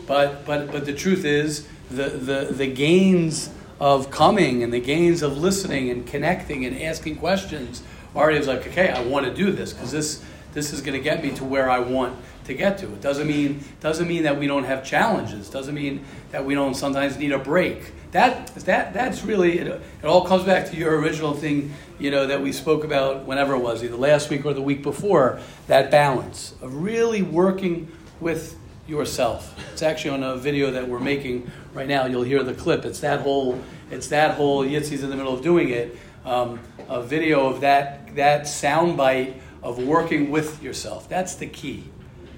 [0.07, 5.23] but but but the truth is the the the gains of coming and the gains
[5.23, 7.83] of listening and connecting and asking questions
[8.15, 11.03] already is like okay, I want to do this because this this is going to
[11.03, 12.17] get me to where I want
[12.47, 12.87] to get to.
[12.87, 15.51] It doesn't mean doesn't mean that we don't have challenges.
[15.51, 17.93] Doesn't mean that we don't sometimes need a break.
[18.13, 20.05] That that that's really it, it.
[20.05, 23.61] all comes back to your original thing, you know, that we spoke about whenever it
[23.61, 25.41] was, either last week or the week before.
[25.67, 29.55] That balance of really working with yourself.
[29.73, 32.07] It's actually on a video that we're making right now.
[32.07, 32.85] You'll hear the clip.
[32.85, 35.99] It's that whole it's that whole Yitzi's in the middle of doing it.
[36.25, 41.09] Um, a video of that that soundbite of working with yourself.
[41.09, 41.91] That's the key.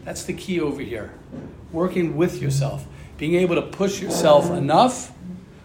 [0.05, 1.13] That's the key over here.
[1.73, 2.87] Working with yourself.
[3.19, 5.13] Being able to push yourself enough,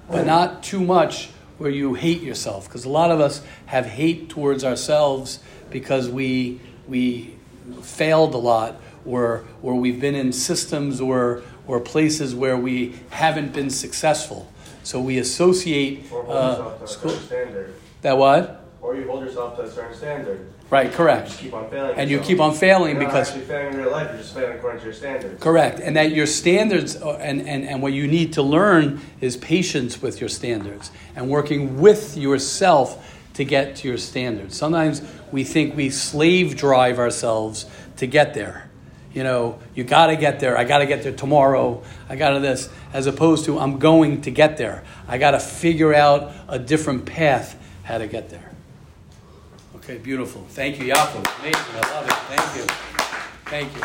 [0.10, 2.68] but not too much where you hate yourself.
[2.68, 7.36] Because a lot of us have hate towards ourselves because we, we
[7.82, 13.54] failed a lot or, or we've been in systems or, or places where we haven't
[13.54, 14.52] been successful.
[14.84, 17.12] So we associate Or hold uh, yourself to a school.
[17.12, 17.74] standard.
[18.02, 18.66] That what?
[18.82, 20.53] Or you hold yourself to a certain standard.
[20.74, 21.28] Right, You correct.
[21.28, 21.98] just keep on failing.
[21.98, 22.28] And you yourself.
[22.28, 23.04] keep on failing because.
[23.04, 24.08] You're because actually failing in real life.
[24.10, 25.44] You're just failing according to your standards.
[25.44, 25.80] Correct.
[25.80, 30.02] And that your standards, uh, and, and, and what you need to learn is patience
[30.02, 34.58] with your standards and working with yourself to get to your standards.
[34.58, 38.68] Sometimes we think we slave drive ourselves to get there.
[39.14, 40.58] You know, you got to get there.
[40.58, 41.84] I got to get there tomorrow.
[42.10, 42.68] I got to this.
[42.94, 44.84] As opposed to, I'm going to get there.
[45.08, 48.53] I got to figure out a different path how to get there.
[49.84, 50.46] Okay, beautiful.
[50.48, 51.40] Thank you, Yaakov.
[51.42, 51.62] Amazing.
[51.74, 52.14] I love it.
[52.34, 52.64] Thank you.
[53.48, 53.84] Thank you.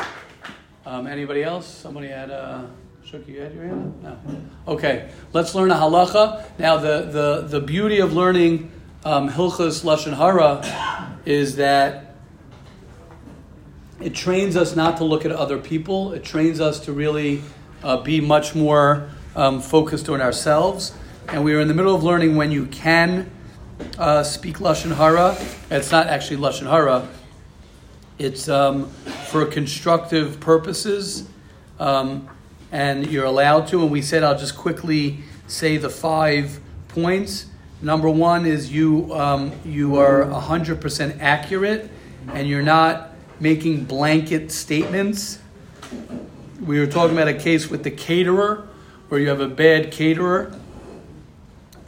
[0.86, 1.66] Um, anybody else?
[1.66, 2.66] Somebody had uh,
[3.04, 4.24] shook you had your hand up?
[4.24, 4.40] No.
[4.68, 6.56] Okay, let's learn a halacha.
[6.56, 8.70] Now, the, the, the beauty of learning
[9.04, 12.14] um, Hilchas Lashon Hara is that
[14.00, 16.12] it trains us not to look at other people.
[16.12, 17.42] It trains us to really
[17.82, 20.94] uh, be much more um, focused on ourselves.
[21.26, 23.32] And we are in the middle of learning when you can
[23.98, 25.36] uh, speak Lashon Hara.
[25.70, 27.08] It's not actually Lashon Hara.
[28.18, 28.88] It's um,
[29.30, 31.28] for constructive purposes,
[31.78, 32.28] um,
[32.72, 33.82] and you're allowed to.
[33.82, 37.46] And we said, I'll just quickly say the five points.
[37.80, 41.90] Number one is you um, you are 100% accurate,
[42.32, 45.38] and you're not making blanket statements.
[46.60, 48.68] We were talking about a case with the caterer,
[49.08, 50.52] where you have a bad caterer,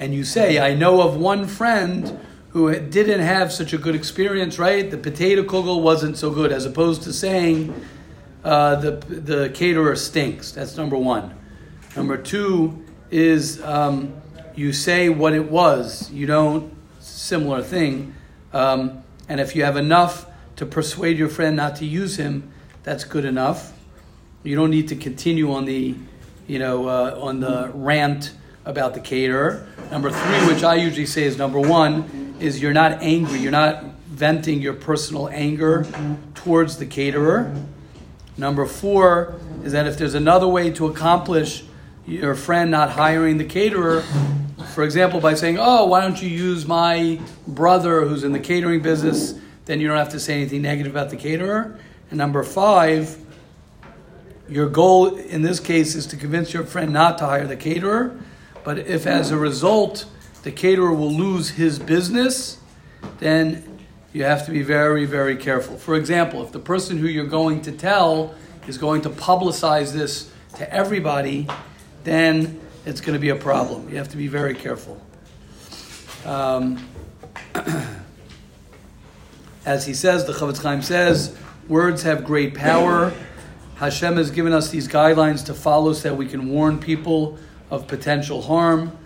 [0.01, 4.59] and you say, I know of one friend who didn't have such a good experience,
[4.59, 4.91] right?
[4.91, 7.73] The potato kugel wasn't so good, as opposed to saying
[8.43, 10.53] uh, the, the caterer stinks.
[10.53, 11.37] That's number one.
[11.95, 14.15] Number two is um,
[14.57, 16.11] you say what it was.
[16.11, 18.15] You don't, similar thing.
[18.55, 22.51] Um, and if you have enough to persuade your friend not to use him,
[22.83, 23.75] that's good enough.
[24.45, 25.95] You don't need to continue on the,
[26.47, 28.33] you know, uh, on the rant
[28.65, 29.67] about the caterer.
[29.91, 33.41] Number three, which I usually say is number one, is you're not angry.
[33.41, 35.85] You're not venting your personal anger
[36.35, 37.53] towards the caterer.
[38.37, 41.65] Number four is that if there's another way to accomplish
[42.07, 44.03] your friend not hiring the caterer,
[44.75, 48.83] for example, by saying, Oh, why don't you use my brother who's in the catering
[48.83, 49.35] business?
[49.65, 51.79] Then you don't have to say anything negative about the caterer.
[52.11, 53.19] And number five,
[54.49, 58.17] your goal in this case is to convince your friend not to hire the caterer.
[58.65, 60.07] But if as a result
[60.43, 62.59] the caterer will lose his business,
[63.19, 63.79] then
[64.13, 65.77] you have to be very, very careful.
[65.77, 68.35] For example, if the person who you're going to tell
[68.67, 71.47] is going to publicize this to everybody,
[72.05, 73.89] then it's going to be a problem.
[73.89, 75.01] You have to be very careful.
[76.25, 76.89] Um,
[79.65, 81.37] as he says, the Chofetz Chaim says,
[81.69, 83.13] words have great power.
[83.77, 87.39] Hashem has given us these guidelines to follow so that we can warn people
[87.71, 88.97] of potential harm.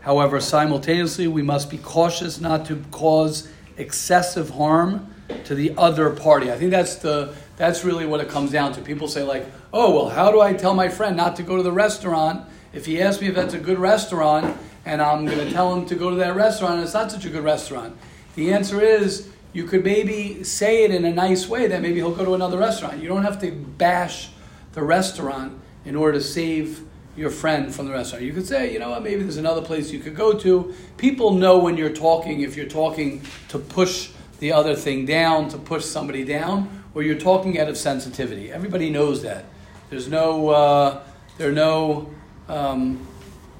[0.00, 5.12] However, simultaneously, we must be cautious not to cause excessive harm
[5.44, 6.50] to the other party.
[6.50, 8.80] I think that's the that's really what it comes down to.
[8.80, 11.62] People say like, "Oh, well, how do I tell my friend not to go to
[11.62, 15.50] the restaurant if he asks me if that's a good restaurant and I'm going to
[15.52, 17.96] tell him to go to that restaurant and it's not such a good restaurant?"
[18.34, 22.14] The answer is you could maybe say it in a nice way that maybe he'll
[22.14, 23.02] go to another restaurant.
[23.02, 24.30] You don't have to bash
[24.72, 26.84] the restaurant in order to save
[27.16, 28.24] your friend from the restaurant.
[28.24, 30.74] You could say, you know what, maybe there's another place you could go to.
[30.96, 35.58] People know when you're talking, if you're talking to push the other thing down, to
[35.58, 38.50] push somebody down, or you're talking out of sensitivity.
[38.50, 39.44] Everybody knows that.
[39.90, 41.02] There's no, uh,
[41.38, 42.10] there are no,
[42.48, 43.06] um,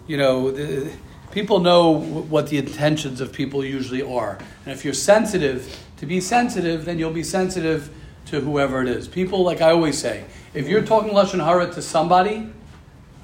[0.07, 0.91] you know, the,
[1.31, 4.39] people know what the intentions of people usually are.
[4.65, 7.95] And if you're sensitive, to be sensitive, then you'll be sensitive
[8.27, 9.09] to whoever it is.
[9.09, 12.51] People, like I always say, if you're talking Lashon Hara to somebody,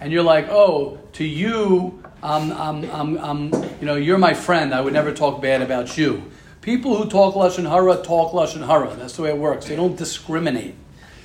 [0.00, 4.74] and you're like, oh, to you, you know, you're my friend.
[4.74, 6.30] I would never talk bad about you.
[6.60, 8.94] People who talk lashon hara talk lashon hara.
[8.96, 9.66] That's the way it works.
[9.66, 10.74] They don't discriminate.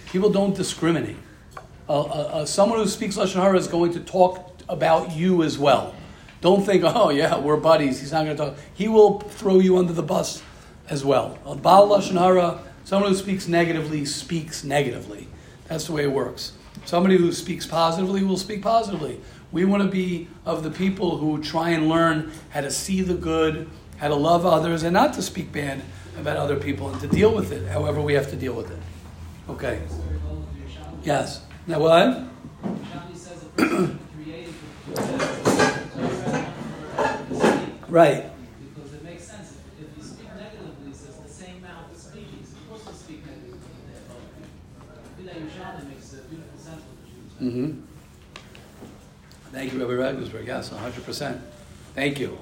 [0.08, 1.18] People don't discriminate.
[1.90, 5.58] Uh, uh, uh, someone who speaks lashon hara is going to talk about you as
[5.58, 5.94] well.
[6.42, 8.00] Don't think, oh yeah, we're buddies.
[8.00, 8.58] He's not going to talk.
[8.74, 10.44] He will throw you under the bus
[10.90, 11.38] as well.
[11.62, 15.28] Baal lashon hara, someone who speaks negatively speaks negatively.
[15.68, 16.54] That's the way it works.
[16.86, 19.20] Somebody who speaks positively will speak positively.
[19.52, 23.14] We want to be of the people who try and learn how to see the
[23.14, 25.82] good, how to love others, and not to speak bad
[26.18, 28.80] about other people, and to deal with it however we have to deal with it.
[29.50, 29.82] Okay.
[31.04, 31.42] Yes.
[31.68, 32.24] Now what?
[37.88, 38.26] right.
[38.74, 39.58] Because it makes sense.
[39.80, 42.40] If you speak negatively, it's the same amount of speaking.
[42.42, 43.60] You're supposed to speak negatively.
[44.82, 47.33] I feel like Yerushalmi makes a beautiful sense with the Jews.
[47.44, 47.72] Mm-hmm.
[49.52, 50.48] Thank you, Rabbi Regensburg.
[50.48, 51.40] Yes, 100%.
[51.94, 52.38] Thank you.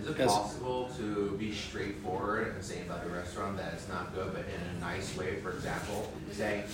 [0.00, 0.28] Is it Yes.
[0.32, 4.76] possible to be straightforward and say about the restaurant that it's not good, but in
[4.76, 5.36] a nice way?
[5.42, 6.64] For example, saying,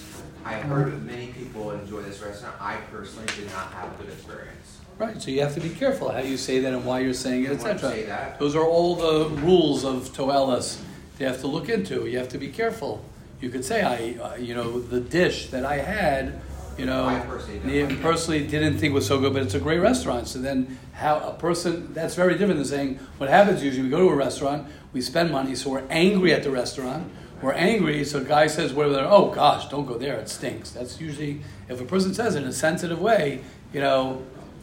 [0.45, 2.55] I've heard many people enjoy this restaurant.
[2.61, 6.13] I personally did not have a good experience." Right, so you have to be careful
[6.13, 8.37] how you say that and why you're saying it, etc.
[8.39, 10.79] Those are all the rules of Toelis
[11.19, 12.07] you have to look into.
[12.07, 13.05] You have to be careful.
[13.41, 16.41] You could say, I, uh, you know, the dish that I had,
[16.79, 18.03] you know, I personally didn't ne- like it.
[18.03, 20.29] personally didn't think was so good, but it's a great restaurant.
[20.29, 24.01] So then, how a person that's very different than saying what happens usually we go
[24.01, 27.11] to a restaurant, we spend money, so we're angry at the restaurant.
[27.43, 30.71] We're angry, so a guy says, whatever, oh gosh, don't go there, it stinks.
[30.71, 34.23] That's usually, if a person says it in a sensitive way, you know,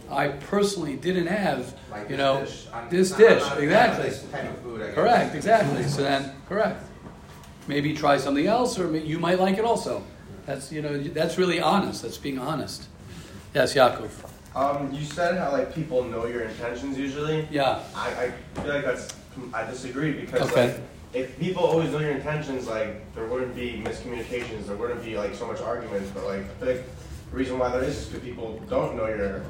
[0.09, 2.67] I personally didn't have, Like you this know, dish.
[2.89, 4.09] This dish, not a fan of exactly.
[4.09, 4.95] This type of food.
[4.95, 5.83] Correct, exactly.
[5.83, 6.83] So then, correct.
[7.67, 10.03] Maybe try something else, or you might like it also.
[10.45, 12.01] That's you know, that's really honest.
[12.01, 12.87] That's being honest.
[13.53, 14.09] Yes, Yaakov.
[14.55, 17.47] Um, you said how like people know your intentions usually.
[17.51, 17.81] Yeah.
[17.95, 18.07] I,
[18.55, 19.13] I feel like that's
[19.53, 20.67] I disagree because Okay.
[20.67, 20.79] like
[21.13, 25.35] if people always know your intentions, like there wouldn't be miscommunications, there wouldn't be like
[25.35, 26.09] so much arguments.
[26.13, 26.85] But like I feel like
[27.31, 29.43] the reason why there is is because people don't know your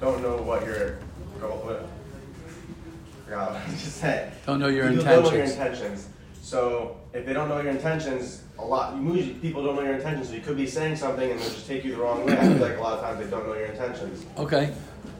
[0.00, 0.96] don't know what your
[1.40, 4.32] what, I forgot what I just said.
[4.46, 6.08] Don't know your people Don't know your intentions.
[6.42, 8.94] So if they don't know your intentions, a lot
[9.40, 10.28] people don't know your intentions.
[10.28, 12.36] So you could be saying something and they'll just take you the wrong way.
[12.36, 14.26] I feel like a lot of times they don't know your intentions.
[14.36, 14.74] Okay.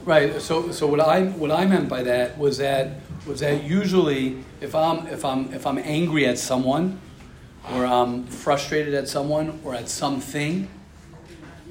[0.04, 0.42] Right.
[0.42, 4.74] So so what I what I meant by that was that was that usually if
[4.74, 7.00] I'm if I'm if I'm angry at someone
[7.72, 10.68] or I'm frustrated at someone or at something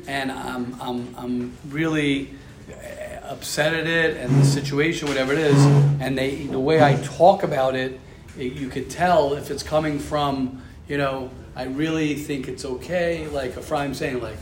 [0.07, 2.29] and I'm I'm I'm really
[2.71, 5.65] uh, upset at it and the situation whatever it is
[5.99, 7.99] and they the way I talk about it
[8.43, 13.57] you could tell if it's coming from you know I really think it's okay like
[13.57, 14.37] Ephraim saying like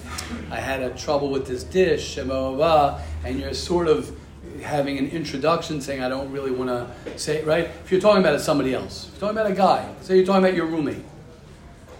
[0.52, 4.16] I had a trouble with this dish and blah blah blah and you're sort of
[4.62, 7.66] having an introduction, saying I don't really want to say right.
[7.66, 10.43] If you're talking about somebody else, if you're talking about a guy, say you're talking
[10.43, 11.04] about your roommate.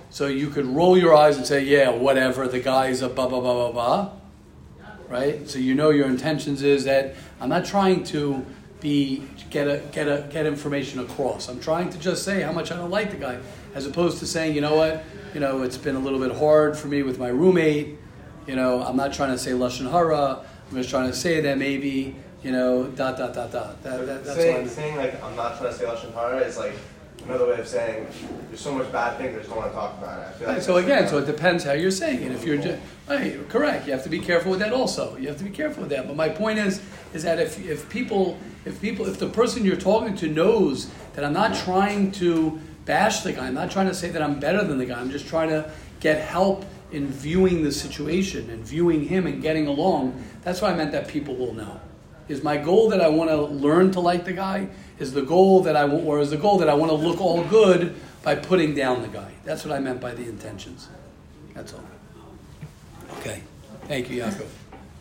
[0.10, 2.48] So you could roll your eyes and say, yeah, whatever.
[2.48, 4.12] The guy's a blah blah blah blah blah,
[5.08, 5.48] right?
[5.50, 8.46] So you know your intentions is that I'm not trying to
[8.80, 11.50] be get a get a get information across.
[11.50, 13.40] I'm trying to just say how much I don't like the guy,
[13.76, 15.04] as opposed to saying, you know what,
[15.34, 17.98] you know, it's been a little bit hard for me with my roommate.
[18.48, 20.46] You know, I'm not trying to say lashon hara.
[20.70, 23.84] I'm just trying to say that maybe, you know, dot dot dot dot.
[23.84, 26.40] That, that, that's saying, what I'm saying like I'm not trying to say lashon hara
[26.40, 26.74] is like
[27.26, 28.08] another way of saying
[28.48, 30.28] there's so much bad things I just don't want to talk about it.
[30.28, 32.32] I feel like so again, so it depends how you're saying it.
[32.32, 35.18] If you're just right, correct, you have to be careful with that also.
[35.18, 36.08] You have to be careful with that.
[36.08, 36.82] But my point is,
[37.14, 38.38] is that if, if people,
[38.70, 43.22] if people, if the person you're talking to knows that I'm not trying to bash
[43.22, 45.00] the guy, I'm not trying to say that I'm better than the guy.
[45.00, 49.66] I'm just trying to get help in viewing the situation and viewing him and getting
[49.66, 50.24] along.
[50.44, 51.82] That's what I meant that people will know.
[52.28, 54.70] Is my goal that I want to learn to like the guy?
[55.00, 57.20] Is the goal that I want, or is the goal that I want to look
[57.20, 59.32] all good by putting down the guy?
[59.46, 60.90] That's what I meant by the intentions.
[61.56, 61.84] That's all.
[63.18, 63.42] Okay.
[63.88, 64.46] Thank you, Yaakov.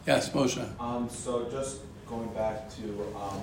[0.06, 0.80] Yes, Moshe.
[0.80, 3.40] Um, so just going back to, um,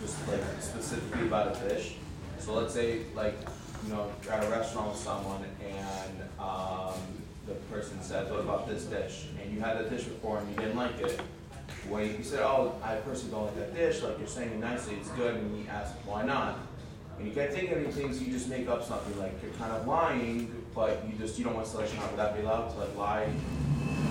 [0.00, 1.94] just like specifically about a dish.
[2.38, 3.36] So let's say like,
[3.86, 6.94] you know, you're at a restaurant with someone and, um,
[7.46, 9.26] the person says, what about this dish?
[9.42, 11.20] And you had that dish before and you didn't like it.
[11.88, 14.96] When you said, oh, I personally don't like that dish, like you're saying it nicely,
[14.96, 16.58] it's good, and you ask, why not?
[17.18, 19.72] And you can't think of anything, so you just make up something, like you're kind
[19.72, 22.78] of lying, but you just, you don't want selection out, would that be allowed to
[22.78, 23.28] like lie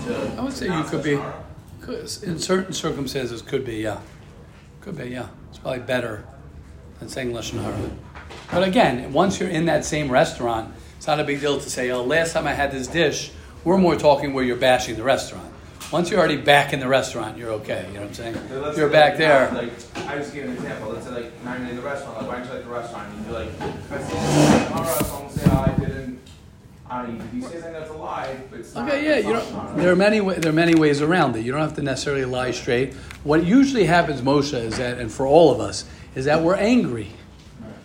[0.07, 0.33] to?
[0.37, 1.31] I would say you could be, Lashon Hara?
[1.33, 1.48] could-
[1.87, 3.99] in certain circumstances, could be, yeah.
[4.81, 5.27] Could be, yeah.
[5.49, 6.25] It's probably better
[6.99, 7.89] than saying Lashon Hara.
[8.51, 11.91] But again, once you're in that same restaurant, it's not a big deal to say,
[11.91, 13.31] oh, last time I had this dish,
[13.63, 15.53] we're more talking where you're bashing the restaurant.
[15.91, 17.85] Once you're already back in the restaurant, you're okay.
[17.87, 18.35] You know what I'm saying?
[18.51, 19.51] Let's You're say, back like, there.
[19.51, 19.71] Like,
[20.07, 20.91] I just give an example.
[20.91, 22.17] Let's say, like, now you're in the restaurant.
[22.17, 23.11] Like, why don't you like the restaurant?
[23.11, 25.88] And you're like, if I say this, all right, so I'm say, oh, I didn't.
[26.89, 27.21] I don't.
[27.21, 28.87] If you say something that's a lie, but it's not.
[28.87, 31.35] Okay, yeah, it's you not don't, there are many wa- there are many ways around
[31.35, 31.41] it.
[31.45, 32.93] You don't have to necessarily lie straight.
[33.23, 35.85] What usually happens, Moshe, is that, and for all of us,
[36.15, 37.09] is that we're angry,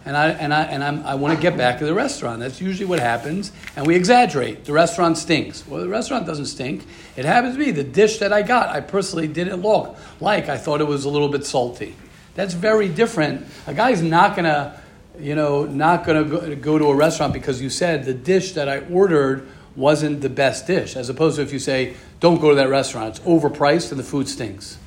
[0.07, 2.41] and I and I and I'm, I want to get back to the restaurant.
[2.41, 4.65] That's usually what happens, and we exaggerate.
[4.65, 5.67] The restaurant stinks.
[5.67, 6.87] Well, the restaurant doesn't stink.
[7.17, 8.71] It happens to be the dish that I got.
[8.71, 10.49] I personally didn't look like.
[10.49, 11.95] I thought it was a little bit salty.
[12.37, 13.47] That's very different.
[13.67, 14.81] A guy's not gonna,
[15.19, 18.69] you know, not gonna go, go to a restaurant because you said the dish that
[18.69, 22.57] I ordered wasn't the best dish, as opposed to if you say, "Don't go to
[22.57, 24.79] that restaurant; it's overpriced and the food stinks."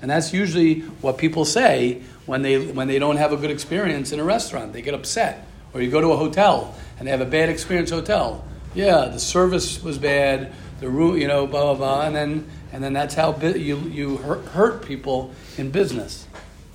[0.00, 4.12] And that's usually what people say when they when they don't have a good experience
[4.12, 4.72] in a restaurant.
[4.72, 5.46] They get upset.
[5.72, 8.44] Or you go to a hotel and they have a bad experience hotel.
[8.74, 12.82] Yeah, the service was bad, the room, you know, blah blah blah, and then and
[12.82, 16.26] then that's how you you hurt, hurt people in business.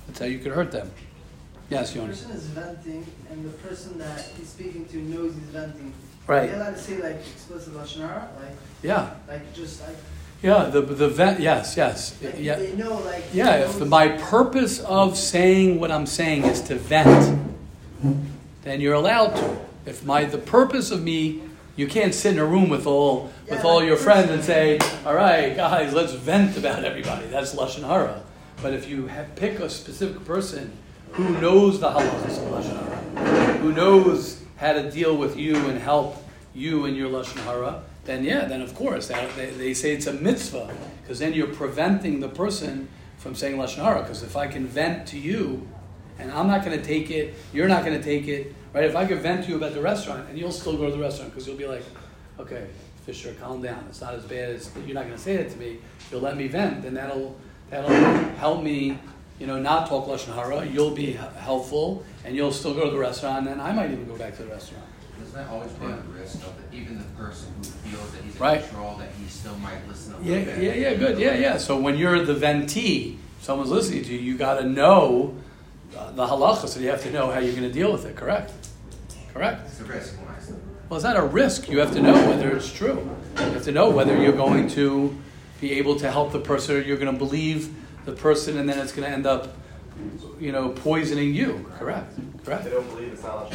[0.06, 0.90] That's how you could hurt them.
[1.70, 5.92] Yes, The person is venting, and the person that he's speaking to knows he's venting.
[6.26, 6.50] Right.
[6.50, 8.28] Are allowed to say like explicit lashon hara?
[8.40, 9.96] like Yeah, like just like
[10.42, 10.64] yeah.
[10.64, 11.38] The the vent.
[11.38, 12.16] Yes, yes.
[12.22, 12.56] like Yeah.
[12.56, 16.74] they know like Yeah, if the, my purpose of saying what I'm saying is to
[16.74, 17.38] vent,
[18.62, 19.56] then you're allowed to.
[19.86, 21.42] If my the purpose of me,
[21.76, 25.14] you can't sit in a room with all with all your friends and say, "All
[25.14, 28.22] right, guys, let's vent about everybody." That's lashon hara.
[28.60, 30.72] But if you have, pick a specific person
[31.12, 35.78] who knows the halachas of lashon hara, who knows how to deal with you and
[35.78, 36.16] help
[36.54, 40.06] you in your lashon hara, then yeah, then of course that, they, they say it's
[40.06, 42.88] a mitzvah because then you're preventing the person
[43.18, 44.02] from saying lashon hara.
[44.02, 45.68] Because if I can vent to you,
[46.18, 48.84] and I'm not going to take it, you're not going to take it, right?
[48.84, 50.98] If I could vent to you about the restaurant, and you'll still go to the
[50.98, 51.82] restaurant because you'll be like,
[52.38, 52.66] okay,
[53.06, 53.84] Fisher, calm down.
[53.88, 55.78] It's not as bad as you're not going to say it to me.
[56.10, 57.38] You'll let me vent, and that'll
[57.70, 57.90] that'll
[58.36, 58.98] help me,
[59.40, 60.64] you know, not talk lashon hara.
[60.66, 64.16] You'll be helpful, and you'll still go to the restaurant, and I might even go
[64.16, 64.84] back to the restaurant.
[65.18, 68.34] Doesn't that always run the risk of that even the person who feels that he's
[68.36, 68.62] in Right.
[68.62, 70.62] control, that he still might listen a little Yeah, bit?
[70.62, 71.18] yeah, yeah, good.
[71.18, 71.56] Yeah, yeah.
[71.56, 75.34] So when you're the ventee, someone's listening to you, you got to know
[75.96, 78.14] uh, the halacha, so you have to know how you're going to deal with it.
[78.16, 78.52] Correct.
[79.34, 79.62] Correct.
[79.66, 80.54] It's a risk when I say.
[80.88, 81.68] Well, it's not a risk.
[81.68, 83.08] You have to know whether it's true.
[83.38, 85.16] You have to know whether you're going to
[85.60, 87.74] be able to help the person or you're going to believe
[88.04, 89.54] the person and then it's going to end up,
[90.38, 91.70] you know, poisoning you.
[91.78, 92.12] Correct.
[92.44, 92.64] Correct.
[92.64, 93.52] They don't believe it's not.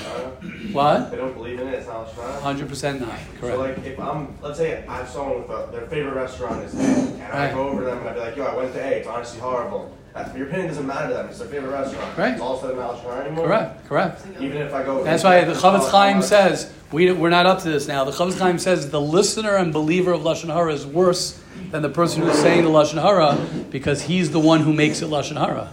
[0.72, 1.12] What?
[1.12, 1.74] They don't believe in it.
[1.74, 2.40] It's not hara.
[2.42, 3.10] 100% not.
[3.10, 3.42] Correct.
[3.42, 6.76] So like if I'm, let's say I have someone with a, their favorite restaurant is
[6.76, 8.80] A, and I go over to them and I'd be like, yo, I went to
[8.80, 9.96] A, it's honestly horrible.
[10.14, 11.28] That's, your opinion doesn't matter to them.
[11.28, 12.18] It's their favorite restaurant.
[12.18, 12.34] Right.
[12.34, 13.48] It's also the Malish anymore.
[13.48, 14.26] Correct, correct.
[14.40, 15.04] Even if I go.
[15.04, 18.06] That's why the Chofetz Chaim says we we're not up to this now.
[18.06, 21.42] The Chofetz Chaim says the listener and believer of lashon hara is worse
[21.72, 23.38] than the person who's saying the lashon hara
[23.70, 25.72] because he's the one who makes it lashon hara.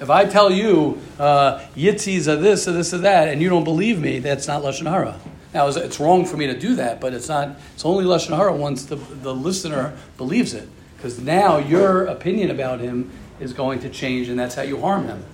[0.00, 3.62] If I tell you uh, yitzis are this or this or that, and you don't
[3.64, 5.18] believe me, that's not lashon hara.
[5.54, 7.56] Now it's, it's wrong for me to do that, but it's not.
[7.74, 12.80] It's only lashon hara once the the listener believes it, because now your opinion about
[12.80, 15.24] him is going to change, and that's how you harm him.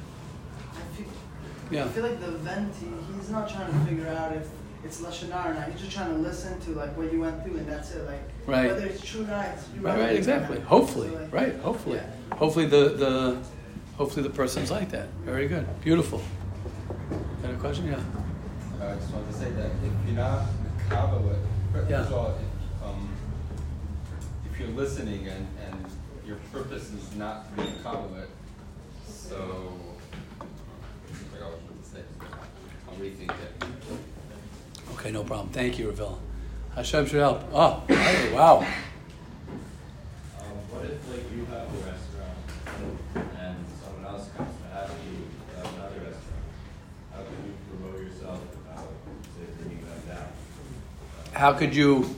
[0.74, 1.07] I feel,
[1.70, 1.84] Yeah.
[1.84, 4.49] I feel like the venti, he's not trying to figure out if
[4.84, 5.70] it's lashon hara or not.
[5.70, 8.05] He's just trying to listen to like what you went through, and that's it.
[8.07, 8.68] Like Right.
[8.70, 10.59] whether it's true or not, it's you're Right, right, exactly.
[10.61, 12.01] Hopefully, right, hopefully.
[12.32, 13.42] Hopefully the, the,
[13.99, 15.09] hopefully the person's like that.
[15.22, 16.22] Very good, beautiful.
[17.42, 17.88] Got a question?
[17.88, 18.01] Yeah.
[18.80, 20.46] I just want to say that if you're not
[20.88, 21.36] covered with,
[21.74, 22.01] first Yeah.
[22.01, 23.11] of all, if, um,
[24.51, 25.84] if you're listening and, and
[26.26, 28.28] your purpose is not to be covered,
[29.07, 29.74] so,
[30.40, 32.03] I forgot what I was going to say.
[32.88, 33.64] I'll rethink it.
[34.94, 35.51] Okay, no problem.
[35.51, 36.18] Thank you, Ravel.
[36.79, 37.43] Hashem should help.
[37.53, 37.83] Oh,
[38.33, 38.59] wow.
[38.59, 38.64] Um,
[40.70, 42.39] what if like you have a restaurant
[43.35, 45.26] and someone else comes to have you
[45.59, 46.47] at another restaurant?
[47.11, 48.95] How can you promote yourself without
[49.35, 50.31] say bringing them down?
[51.35, 52.14] How could you,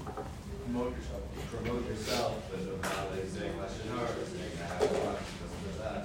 [0.69, 1.25] Promote yourself.
[1.57, 5.57] Promote yourself, but without like saying lashon hara or saying I have a lunch, this
[5.57, 6.05] and that.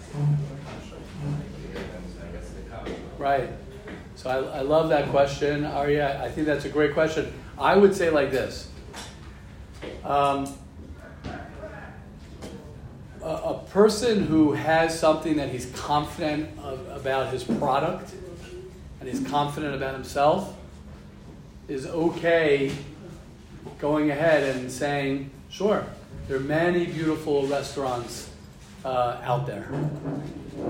[2.24, 2.88] I guess they come.
[3.20, 3.51] right.
[4.26, 6.19] So I, I love that question, Arya.
[6.19, 7.32] I think that's a great question.
[7.59, 8.67] I would say like this.
[10.03, 10.51] Um,
[13.21, 18.15] a, a person who has something that he's confident of, about his product
[18.99, 20.55] and he's confident about himself
[21.67, 22.71] is okay
[23.78, 25.86] going ahead and saying, sure,
[26.28, 28.32] there are many beautiful restaurants
[28.84, 29.67] uh, out there.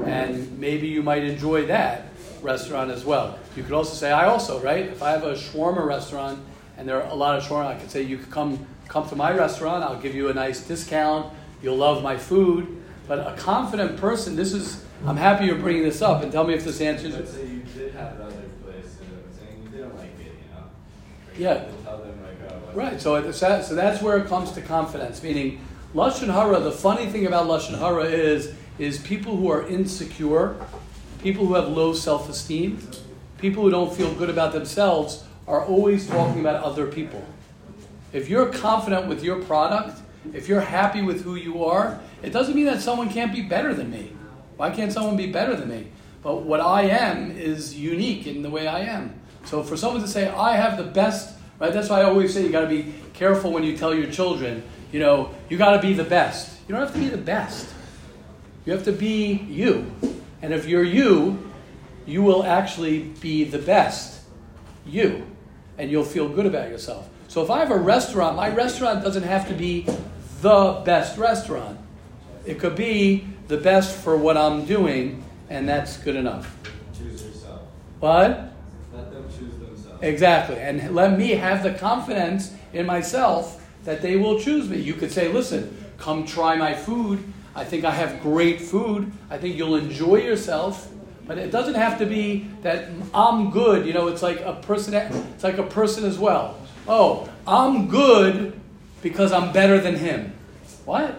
[0.06, 2.08] And maybe you might enjoy that
[2.42, 3.40] restaurant as well.
[3.56, 4.86] You could also say, I also, right?
[4.86, 6.40] If I have a shawarma restaurant
[6.78, 9.16] and there are a lot of shawarma, I could say, you could come, come to
[9.16, 11.32] my restaurant, I'll give you a nice discount,
[11.62, 12.82] you'll love my food.
[13.08, 16.54] But a confident person, this is, I'm happy you're bringing this up and tell me
[16.54, 19.96] if this answers Let's say you did have another place and was saying you didn't
[19.96, 20.64] like it, you know?
[21.38, 21.66] Yeah.
[21.66, 24.62] You Tell them like, oh, Right, so, it- so so that's where it comes to
[24.62, 25.62] confidence, meaning
[25.94, 30.56] Lashon Hara, the funny thing about Lashon Hara is, is people who are insecure,
[31.22, 32.80] people who have low self-esteem,
[33.46, 37.24] people who don't feel good about themselves are always talking about other people.
[38.12, 40.00] If you're confident with your product,
[40.34, 43.72] if you're happy with who you are, it doesn't mean that someone can't be better
[43.72, 44.12] than me.
[44.58, 45.90] Why can't someone be better than me?
[46.24, 49.14] But what I am is unique in the way I am.
[49.44, 51.72] So for someone to say, I have the best, right?
[51.72, 54.64] That's why I always say you got to be careful when you tell your children,
[54.92, 56.58] you know, you got to be the best.
[56.68, 57.70] You don't have to be the best.
[58.66, 59.92] You have to be you.
[60.42, 61.45] And if you're you,
[62.06, 64.22] you will actually be the best
[64.86, 65.26] you.
[65.78, 67.10] And you'll feel good about yourself.
[67.28, 69.86] So if I have a restaurant, my restaurant doesn't have to be
[70.42, 71.78] the best restaurant.
[72.46, 76.56] It could be the best for what I'm doing, and that's good enough.
[76.98, 77.62] Choose yourself.
[78.00, 78.54] What?
[78.94, 80.02] Let them choose themselves.
[80.02, 80.58] Exactly.
[80.58, 84.80] And let me have the confidence in myself that they will choose me.
[84.80, 87.24] You could say, listen, come try my food.
[87.56, 89.12] I think I have great food.
[89.30, 90.90] I think you'll enjoy yourself.
[91.28, 93.86] But it doesn't have to be that I'm good.
[93.86, 94.94] You know, it's like a person.
[94.94, 96.60] It's like a person as well.
[96.88, 98.60] Oh, I'm good
[99.02, 100.34] because I'm better than him.
[100.86, 101.16] What?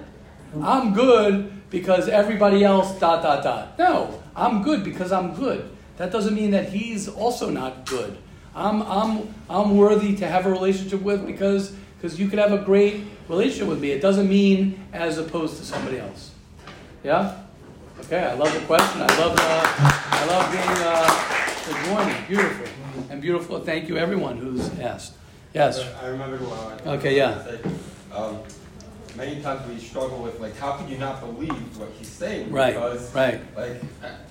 [0.63, 3.79] I'm good because everybody else dot dot dot.
[3.79, 5.69] No, I'm good because I'm good.
[5.97, 8.17] That doesn't mean that he's also not good.
[8.55, 12.59] I'm I'm I'm worthy to have a relationship with because because you could have a
[12.59, 13.91] great relationship with me.
[13.91, 16.31] It doesn't mean as opposed to somebody else.
[17.03, 17.43] Yeah.
[18.01, 18.23] Okay.
[18.25, 19.03] I love the question.
[19.03, 19.67] I love uh,
[20.11, 22.27] I love being uh, joining.
[22.27, 22.67] Beautiful
[23.11, 23.61] and beautiful.
[23.61, 25.15] Thank you everyone who's asked.
[25.55, 25.81] Yes.
[26.03, 26.97] I remember one.
[26.99, 27.43] Okay, yeah.
[28.13, 28.39] Um,
[29.17, 32.51] many times we struggle with like, how could you not believe what he's saying?
[32.51, 33.41] Right, Because, right.
[33.57, 33.81] Like,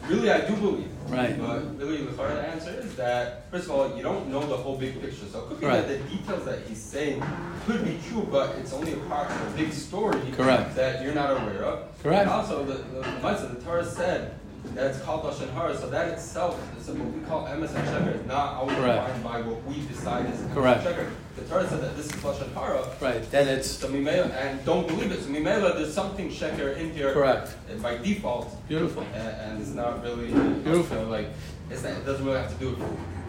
[0.08, 0.90] really, I do believe.
[1.08, 1.38] Right.
[1.40, 4.78] But really, the hard answer is that first of all, you don't know the whole
[4.78, 5.26] big picture.
[5.32, 5.88] So it could be Right.
[5.88, 7.24] that the details that he's saying
[7.66, 10.76] could be true, but it's only a part of a big story Correct.
[10.76, 12.02] that you're not aware of.
[12.04, 12.22] Correct.
[12.22, 14.40] And also, the the, the, the Torah said.
[14.74, 18.20] That it's called Lashon Hara, so that itself is what we call emes and sheker,
[18.20, 19.08] is not always Correct.
[19.08, 20.84] defined by what we decide is Correct.
[20.84, 23.30] The Torah said that this is Lashon Hara, Right.
[23.32, 25.22] Then it's so Mimela, and don't believe it.
[25.22, 27.14] So Mimela, there's something sheker in here.
[27.14, 27.56] Correct.
[27.82, 28.68] By default.
[28.68, 29.04] Beautiful.
[29.14, 30.98] And, and it's not really Beautiful.
[30.98, 31.28] So like,
[31.70, 32.80] it's it doesn't really have to do with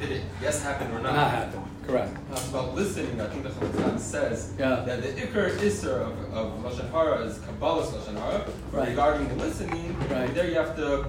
[0.00, 1.14] did it yes happen or not?
[1.14, 1.62] Not happen.
[1.86, 2.16] Correct.
[2.32, 4.82] Uh, about listening, I think the Chazal says Yeah.
[4.86, 8.44] that the ikar isser of, of lashon hara is kabbalah's lashon hara.
[8.72, 8.88] Right.
[8.88, 10.34] Regarding the listening, Right.
[10.34, 11.04] there you have to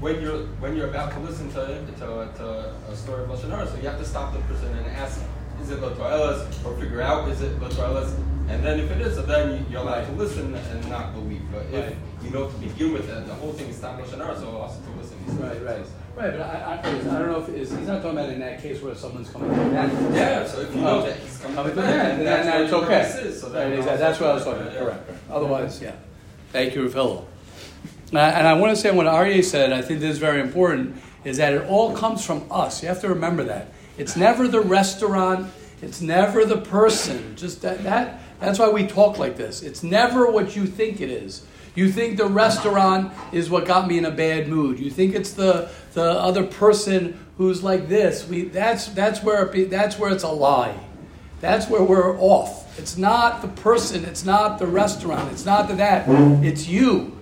[0.00, 1.64] when you're when you're about to listen to
[2.00, 4.86] to, to a story of lashon hara, so you have to stop the person and
[4.96, 5.20] ask,
[5.62, 8.12] is it lotoelas, or figure out is it lotoelas,
[8.48, 11.42] and then if it is, so then you- you're allowed to listen and not believe.
[11.52, 11.96] But if Right.
[12.22, 14.80] you know to begin with, that the whole thing is stop lashon hara, so also
[14.82, 15.16] to listen.
[15.38, 15.86] Right, right.
[16.16, 18.62] Right, but I, I, I don't know if is he's not talking about in that
[18.62, 20.14] case where someone's coming to that.
[20.14, 22.44] Yeah, so if you know that he's coming coming to to that, that, then then
[22.46, 23.28] that's that's okay.
[23.28, 23.98] is, so Right, exactly.
[23.98, 24.72] That's what I was talking about.
[24.72, 24.78] yeah.
[24.78, 25.06] Correct.
[25.06, 25.22] correct.
[25.30, 25.94] Otherwise, yeah.
[26.52, 27.26] Thank you, Ravillo.
[28.14, 30.96] Uh, and I want to say what Arye said, I think this is very important,
[31.24, 32.82] is that it all comes from us.
[32.82, 33.72] You have to remember that.
[33.98, 35.52] It's never the restaurant,
[35.82, 37.36] it's never the person.
[37.36, 39.62] Just that, that that's why we talk like this.
[39.62, 41.44] It's never what you think it is.
[41.74, 44.78] You think the restaurant is what got me in a bad mood.
[44.78, 48.28] You think it's the the other person who's like this.
[48.28, 50.78] We that's that's where it that's where it's a lie.
[51.40, 52.78] That's where we're off.
[52.78, 56.04] It's not the person, it's not the restaurant, it's not the that,
[56.44, 57.16] it's you.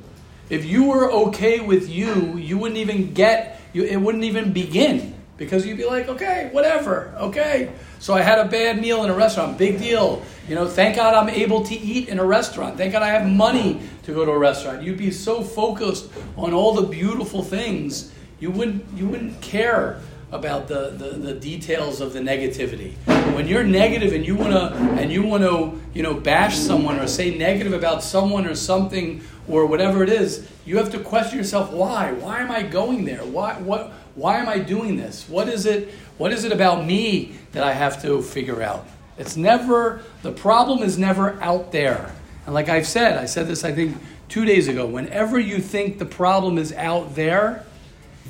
[0.50, 5.14] If you were okay with you, you wouldn't even get, you, it wouldn't even begin.
[5.36, 7.72] Because you'd be like, okay, whatever, okay.
[7.98, 10.22] So I had a bad meal in a restaurant, big deal.
[10.48, 12.76] You know, thank God I'm able to eat in a restaurant.
[12.76, 14.82] Thank God I have money to go to a restaurant.
[14.82, 20.00] You'd be so focused on all the beautiful things, you wouldn't, you wouldn't care
[20.34, 22.94] about the, the, the details of the negativity.
[23.34, 27.38] When you're negative and you wanna and you wanna you know bash someone or say
[27.38, 32.12] negative about someone or something or whatever it is, you have to question yourself why?
[32.12, 33.24] Why am I going there?
[33.24, 35.28] Why what why am I doing this?
[35.28, 38.86] What is it what is it about me that I have to figure out?
[39.16, 42.12] It's never the problem is never out there.
[42.44, 43.96] And like I've said, I said this I think
[44.28, 47.64] two days ago, whenever you think the problem is out there,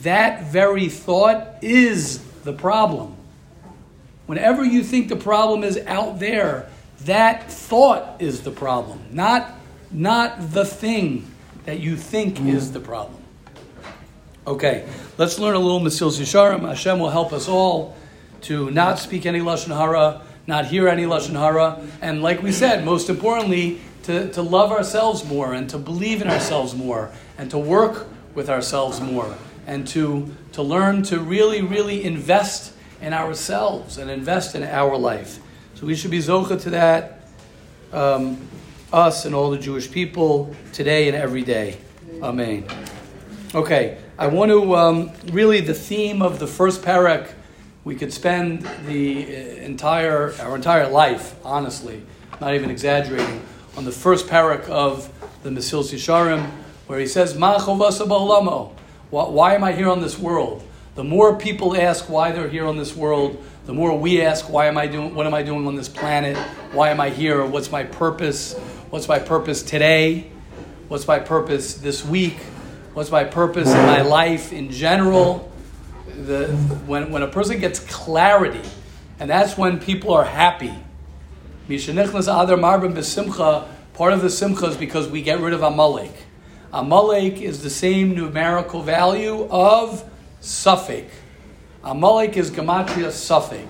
[0.03, 3.17] that very thought is the problem.
[4.27, 6.69] Whenever you think the problem is out there,
[7.03, 9.53] that thought is the problem, not,
[9.91, 11.31] not the thing
[11.65, 13.23] that you think is the problem.
[14.47, 14.87] Okay,
[15.19, 16.67] let's learn a little Masil Yisharim.
[16.69, 17.97] Hashem will help us all
[18.43, 22.85] to not speak any Lashon Hara, not hear any Lashon Hara, and like we said,
[22.85, 27.59] most importantly, to, to love ourselves more and to believe in ourselves more and to
[27.59, 29.35] work with ourselves more
[29.67, 35.39] and to, to learn to really, really invest in ourselves and invest in our life.
[35.75, 37.29] So we should be zocha to that,
[37.93, 38.49] um,
[38.93, 41.79] us and all the Jewish people today and every day.
[42.23, 42.65] Amen.
[43.55, 47.33] Okay, I want to um, really the theme of the first parak.
[47.85, 52.03] We could spend the uh, entire our entire life, honestly,
[52.41, 53.43] not even exaggerating,
[53.77, 55.09] on the first parak of
[55.43, 56.51] the Mesil Yisharim,
[56.87, 58.74] where he says, "Ma chovasa ba'olamo." Why,
[59.15, 60.63] why am I here on this world?
[60.97, 64.67] The more people ask why they're here on this world, the more we ask, why
[64.67, 65.15] am I doing?
[65.15, 66.37] What am I doing on this planet?
[66.73, 67.45] Why am I here?
[67.47, 68.55] What's my purpose?
[68.91, 70.31] What's my purpose today?
[70.89, 72.37] What's my purpose this week?
[72.93, 75.51] What's my purpose in my life in general?
[76.07, 76.49] The,
[76.87, 78.69] when, when a person gets clarity,
[79.19, 80.75] and that's when people are happy.
[83.95, 86.13] Part of the simcha is because we get rid of Amalek.
[86.75, 90.05] Amalek is the same numerical value of
[90.43, 91.07] safek.
[91.85, 93.65] Amalek is gematria safek,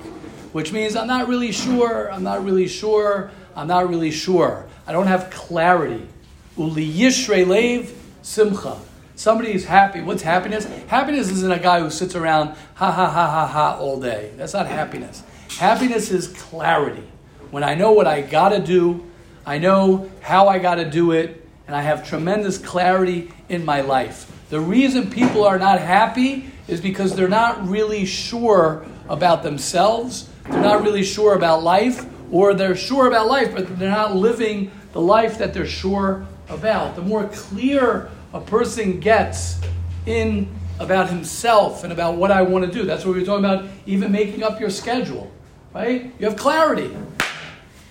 [0.55, 2.11] which means I'm not really sure.
[2.11, 3.31] I'm not really sure.
[3.55, 4.67] I'm not really sure.
[4.87, 6.09] I don't have clarity.
[6.57, 8.79] Uli yishrei lev simcha.
[9.17, 10.01] Somebody is happy.
[10.01, 10.65] What's happiness?
[10.87, 14.33] Happiness isn't a guy who sits around ha ha ha ha ha all day.
[14.39, 15.23] That's not happiness.
[15.59, 17.07] Happiness is clarity.
[17.51, 19.05] When I know what I gotta do,
[19.45, 24.31] I know how I gotta do it, and I have tremendous clarity in my life.
[24.51, 30.61] The reason people are not happy is because they're not really sure about themselves, they're
[30.61, 35.01] not really sure about life, or they're sure about life, but they're not living the
[35.01, 36.97] life that they're sure about.
[36.97, 39.61] The more clear a person gets
[40.07, 40.49] in
[40.79, 43.67] about himself and about what I want to do, that's what we were talking about,
[43.87, 45.31] even making up your schedule,
[45.73, 46.13] right?
[46.19, 46.95] You have clarity.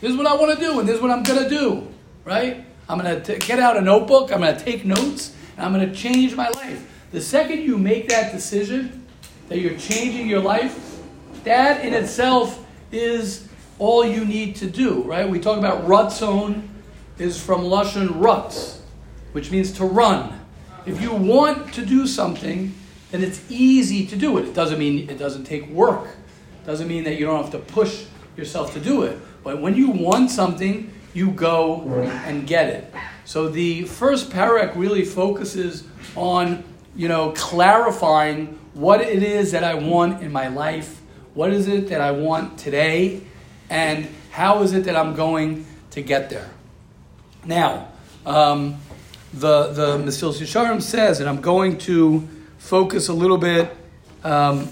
[0.01, 1.87] This is what I want to do, and this is what I'm going to do,
[2.25, 2.65] right?
[2.89, 5.89] I'm going to get out a notebook, I'm going to take notes, and I'm going
[5.89, 6.89] to change my life.
[7.11, 9.05] The second you make that decision,
[9.49, 10.99] that you're changing your life,
[11.43, 13.47] that in itself is
[13.79, 15.27] all you need to do, right?
[15.27, 16.67] We talk about rutzon
[17.17, 18.79] is from Lashon rutz,
[19.33, 20.39] which means to run.
[20.85, 22.73] If you want to do something,
[23.11, 24.45] then it's easy to do it.
[24.45, 26.07] It doesn't mean it doesn't take work.
[26.07, 28.05] It doesn't mean that you don't have to push
[28.35, 29.19] yourself to do it.
[29.43, 31.83] But when you want something, you go
[32.25, 32.93] and get it.
[33.25, 35.83] So the first parak really focuses
[36.15, 36.63] on,
[36.95, 40.99] you know, clarifying what it is that I want in my life,
[41.33, 43.21] What is it that I want today?
[43.69, 46.49] And how is it that I'm going to get there?
[47.43, 47.87] Now,
[48.25, 48.77] um,
[49.33, 52.27] the the Mesilas Yesharim says, and I'm going to
[52.59, 53.75] focus a little bit
[54.23, 54.69] um,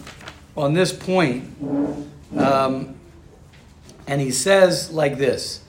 [0.56, 1.50] on this point.
[2.38, 2.96] Um,
[4.06, 5.61] and he says like this.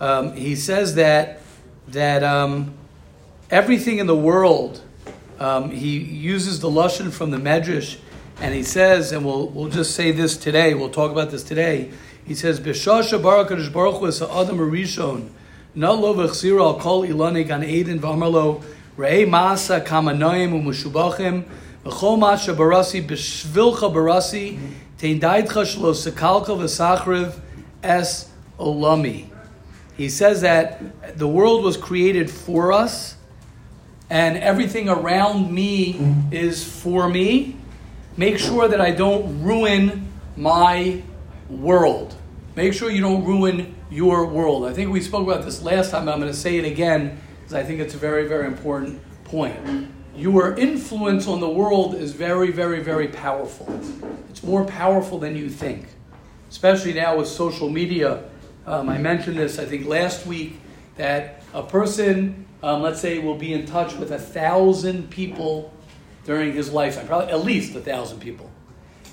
[0.00, 1.40] Um, he says that
[1.88, 2.74] that um,
[3.50, 4.82] everything in the world.
[5.40, 7.96] Um, he uses the lashon from the Medrash,
[8.40, 10.74] and he says, and we'll we'll just say this today.
[10.74, 11.92] We'll talk about this today.
[12.24, 15.30] He says, "B'shasha barak Kadosh Baruch Hu es ha'adam harishon,
[15.76, 18.62] na lo v'chzira al kol ilani gan eden v'amar lo
[18.96, 21.44] re'ei ma'asa kamanoim u'mushubachim
[21.84, 24.58] v'chol ma'asha barasi b'shvilcha barasi
[24.98, 27.32] tein daidcha shlo sekalka v'sachriv
[27.82, 28.28] es
[28.58, 29.27] olami."
[29.98, 33.16] He says that the world was created for us,
[34.08, 37.56] and everything around me is for me.
[38.16, 41.02] Make sure that I don't ruin my
[41.50, 42.14] world.
[42.54, 44.64] Make sure you don't ruin your world.
[44.64, 46.08] I think we spoke about this last time.
[46.08, 49.90] I'm going to say it again because I think it's a very, very important point.
[50.14, 53.68] Your influence on the world is very, very, very powerful.
[54.30, 55.88] It's more powerful than you think,
[56.50, 58.22] especially now with social media.
[58.68, 60.60] Um, I mentioned this, I think, last week
[60.96, 65.72] that a person, um, let's say, will be in touch with a thousand people
[66.26, 68.50] during his lifetime, probably at least a thousand people.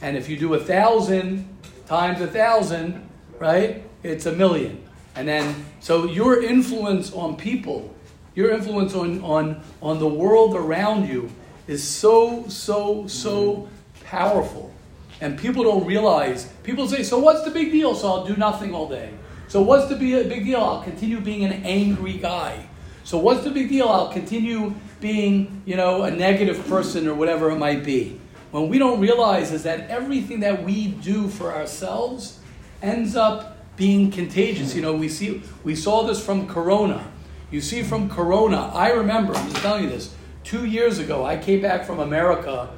[0.01, 1.47] And if you do a thousand
[1.87, 4.83] times a thousand, right, it's a million.
[5.15, 7.95] And then, so your influence on people,
[8.35, 11.31] your influence on, on, on the world around you
[11.67, 13.69] is so, so, so
[14.03, 14.73] powerful.
[15.21, 17.95] And people don't realize, people say, so what's the big deal?
[17.95, 19.13] So I'll do nothing all day.
[19.47, 20.59] So what's the big deal?
[20.59, 22.67] I'll continue being an angry guy.
[23.03, 23.87] So what's the big deal?
[23.87, 28.19] I'll continue being, you know, a negative person or whatever it might be.
[28.51, 32.39] When we don't realize is that everything that we do for ourselves
[32.81, 34.75] ends up being contagious.
[34.75, 37.05] You know, we see we saw this from Corona.
[37.51, 38.71] You see from Corona.
[38.73, 39.35] I remember.
[39.35, 40.15] I'm just telling you this.
[40.43, 42.69] Two years ago, I came back from America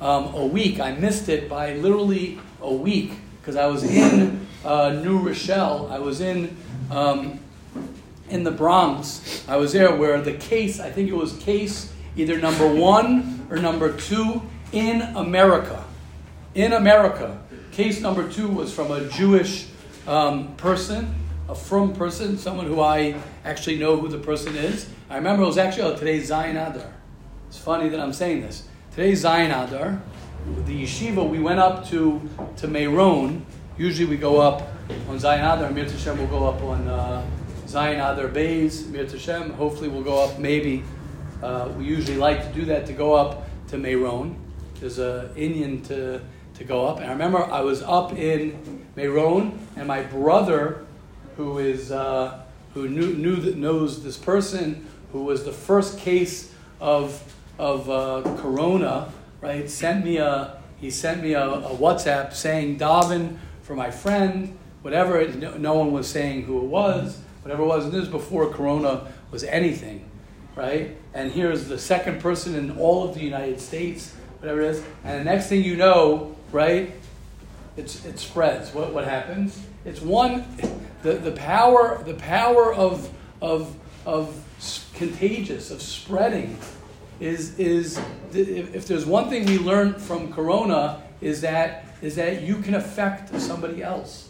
[0.00, 0.80] um, a week.
[0.80, 5.88] I missed it by literally a week because I was in uh, New Rochelle.
[5.90, 6.56] I was in
[6.90, 7.40] um,
[8.28, 9.44] in the Bronx.
[9.48, 10.80] I was there where the case.
[10.80, 14.42] I think it was case either number one or number two
[14.72, 15.84] in America.
[16.54, 17.38] In America,
[17.70, 19.68] case number two was from a Jewish
[20.06, 21.14] um, person,
[21.48, 23.14] a from person, someone who I
[23.44, 24.88] actually know who the person is.
[25.08, 26.92] I remember it was actually oh, today's Zayin Adar.
[27.48, 28.66] It's funny that I'm saying this.
[28.90, 30.02] Today's Zayin Adar.
[30.64, 33.44] The yeshiva we went up to to Meron.
[33.78, 34.62] Usually we go up
[35.06, 35.70] on Zayin Adar.
[35.70, 37.22] Mir Tashem will go up on uh,
[37.66, 38.88] Zayin Adar Beis.
[38.88, 39.50] Mir Tashem.
[39.54, 40.82] Hopefully we'll go up maybe.
[41.42, 44.34] Uh, we usually like to do that to go up to Meron.
[44.80, 46.22] There's a Indian to
[46.54, 47.00] to go up.
[47.00, 50.86] And I remember I was up in Meron, and my brother,
[51.36, 56.50] who is uh, who knew, knew that knows this person, who was the first case
[56.80, 57.22] of
[57.58, 59.12] of uh, Corona,
[59.42, 59.68] right?
[59.68, 63.36] Sent me a he sent me a, a WhatsApp saying Davin
[63.66, 65.20] for my friend, whatever.
[65.20, 67.84] It, no, no one was saying who it was, whatever it was.
[67.84, 70.08] And this was before Corona was anything,
[70.54, 70.96] right?
[71.12, 74.84] And here's the second person in all of the United States, whatever it is.
[75.02, 76.94] And the next thing you know, right?
[77.76, 78.72] It's, it spreads.
[78.72, 79.60] What, what happens?
[79.84, 80.44] It's one,
[81.02, 83.12] the, the power, the power of,
[83.42, 83.74] of,
[84.06, 84.42] of
[84.94, 86.56] contagious, of spreading,
[87.18, 87.98] is, is
[88.32, 92.74] if, if there's one thing we learned from Corona, is that, is that you can
[92.74, 94.28] affect somebody else.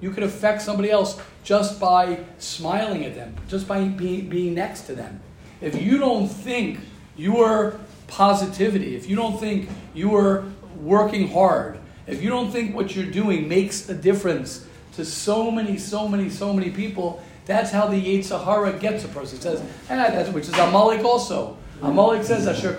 [0.00, 4.82] You can affect somebody else just by smiling at them, just by being, being next
[4.82, 5.20] to them.
[5.60, 6.80] If you don't think
[7.16, 10.44] your positivity, if you don't think you are
[10.80, 15.76] working hard, if you don't think what you're doing makes a difference to so many,
[15.76, 19.38] so many, so many people, that's how the Yetzer Hara gets a person.
[19.38, 21.56] It says, ah, which is Amalek also.
[21.82, 22.70] Amalek says, Asher.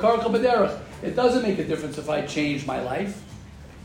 [1.03, 3.21] It doesn't make a difference if I change my life.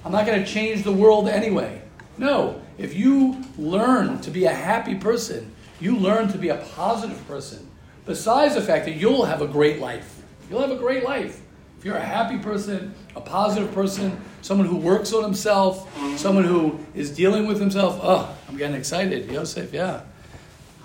[0.06, 1.82] I'm not going to change the world anyway.
[2.16, 7.26] No, if you learn to be a happy person, you learn to be a positive
[7.26, 7.68] person.
[8.04, 10.22] Besides the fact that you'll have a great life.
[10.48, 11.40] You'll have a great life.
[11.76, 16.78] If you're a happy person, a positive person, someone who works on himself, someone who
[16.94, 19.28] is dealing with himself, oh, I'm getting excited.
[19.28, 20.02] Yosef, yeah.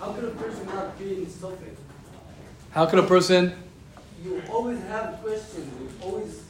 [0.00, 1.76] How could a person not be in something?
[2.72, 3.54] How could a person
[4.24, 5.70] You always have questions.
[5.80, 6.41] You always.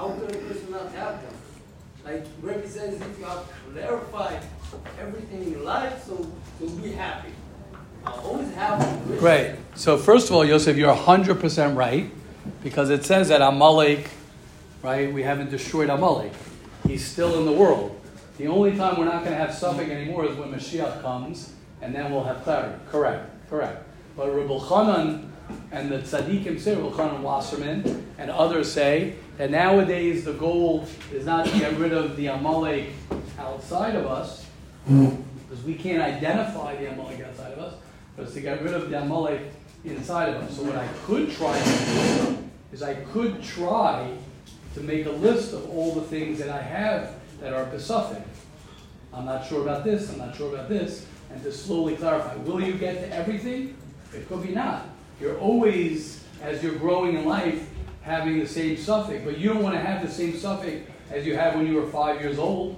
[0.00, 1.34] How could a person not have them?
[2.06, 4.40] Like Rebbe says, if you have clarified
[4.98, 6.26] everything in life, so
[6.58, 7.28] you'll be happy.
[8.06, 9.06] I always have.
[9.18, 9.56] Great.
[9.74, 12.10] So first of all, Yosef, you're 100% right
[12.62, 14.08] because it says that Amalek,
[14.82, 16.32] right, we haven't destroyed Amalek.
[16.86, 17.94] he's still in the world.
[18.38, 21.94] The only time we're not going to have safek anymore is when Mashiach comes, and
[21.94, 22.80] then we'll have clarity.
[22.90, 23.86] Correct, correct.
[24.16, 25.28] But Rabbi Chanan
[25.72, 31.24] and the tzaddikim say, Rabbi Chanan Wasserman, and others say that nowadays the goal is
[31.24, 32.90] not to get rid of the Amalek
[33.38, 34.44] outside of us,
[34.86, 37.74] because we can't identify the Amalek outside of us,
[38.14, 39.40] but it's to get rid of the Amalek
[39.82, 40.54] inside of us.
[40.54, 44.14] So what I could try to do is I could try
[44.74, 48.22] to make a list of all the things that I have that are besafek.
[49.10, 52.36] I'm not sure about this, I'm not sure about this, and to slowly clarify.
[52.36, 53.74] Will you get to everything?
[54.14, 54.86] It could be not.
[55.18, 57.69] You're always, as you're growing in life,
[58.02, 61.36] having the same safek, but you don't want to have the same safek as you
[61.36, 62.76] had when you were five years old.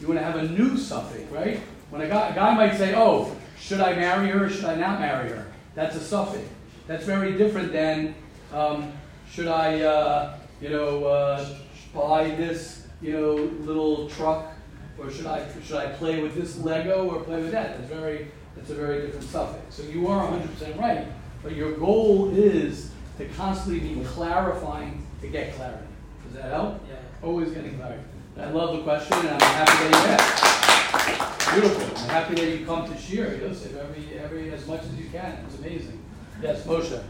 [0.00, 1.60] You want to have a new safek, right?
[1.90, 4.74] When a guy, a guy might say, oh, should I marry her or should I
[4.74, 5.52] not marry her?
[5.74, 6.44] That's a safek.
[6.86, 8.14] That's very different than
[8.52, 8.92] um,
[9.30, 11.54] should I, uh, you know, uh,
[11.94, 14.52] buy this, you know, little truck,
[14.98, 17.78] or should I should I play with this Lego or play with that?
[17.78, 19.60] That's very that's a very different safek.
[19.70, 21.06] So you are 100% right,
[21.42, 22.91] but your goal is
[23.28, 25.86] to constantly be clarifying to get clarity.
[26.24, 26.80] Does that help?
[26.88, 26.96] Yeah.
[27.22, 28.02] Always getting clarity.
[28.38, 31.52] I love the question, and I'm happy that you asked.
[31.52, 31.96] Beautiful.
[32.04, 35.44] I'm happy that you come to share, Yosef, every, every, as much as you can.
[35.46, 36.02] It's amazing.
[36.40, 37.02] Yes, Moshe.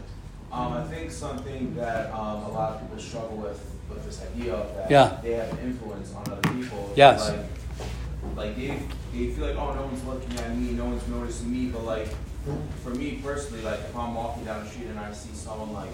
[0.51, 4.53] Um, I think something that um, a lot of people struggle with with this idea
[4.53, 5.17] of that Yeah.
[5.23, 6.91] they have influence on other people.
[6.95, 7.29] Yes.
[7.29, 8.79] Like, like they
[9.11, 12.07] they feel like oh no one's looking at me, no one's noticing me, but like
[12.83, 15.89] for me personally, like if I'm walking down the street and I see someone like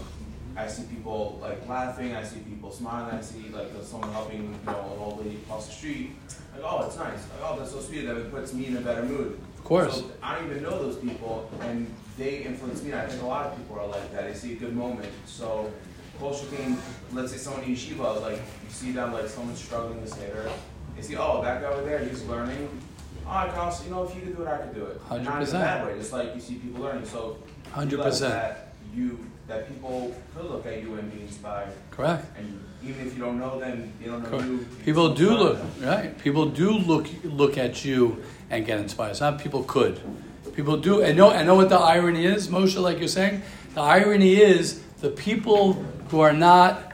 [0.56, 4.50] I see people like laughing, I see people smiling, I see like someone helping you
[4.66, 6.12] know an old lady across the street.
[6.54, 8.06] Like oh it's nice, like oh that's so sweet.
[8.06, 9.40] That it puts me in a better mood.
[9.58, 9.98] Of course.
[9.98, 12.94] So I don't even know those people, and they influence me.
[12.94, 14.24] I think a lot of people are like that.
[14.24, 15.10] They see a good moment.
[15.26, 15.72] So,
[16.20, 16.78] Kosher came,
[17.14, 20.50] let's say someone in yeshiva, like you see them, like someone's struggling to say Seder.
[20.98, 22.70] you see, oh, that guy over there, he's learning.
[23.30, 25.00] Oh, I can you know, if you could do it, I could do it.
[25.12, 25.54] And Not in a 100%.
[25.54, 25.98] bad way.
[26.00, 27.06] Just like you see people learning.
[27.06, 27.38] So,
[27.76, 28.20] 100%.
[28.22, 31.72] That you, that people could look at you and be inspired.
[31.92, 32.26] Correct.
[32.40, 34.46] And even if you don't know them, they don't know Correct.
[34.46, 34.68] you.
[34.84, 35.90] People do look them.
[35.90, 36.18] right.
[36.18, 39.12] People do look look at you and get inspired.
[39.12, 40.00] It's not people could.
[40.56, 41.04] People do.
[41.04, 41.30] And know.
[41.32, 42.82] I know what the irony is, Moshe.
[42.82, 43.44] Like you're saying,
[43.76, 45.74] the irony is the people
[46.10, 46.94] who are not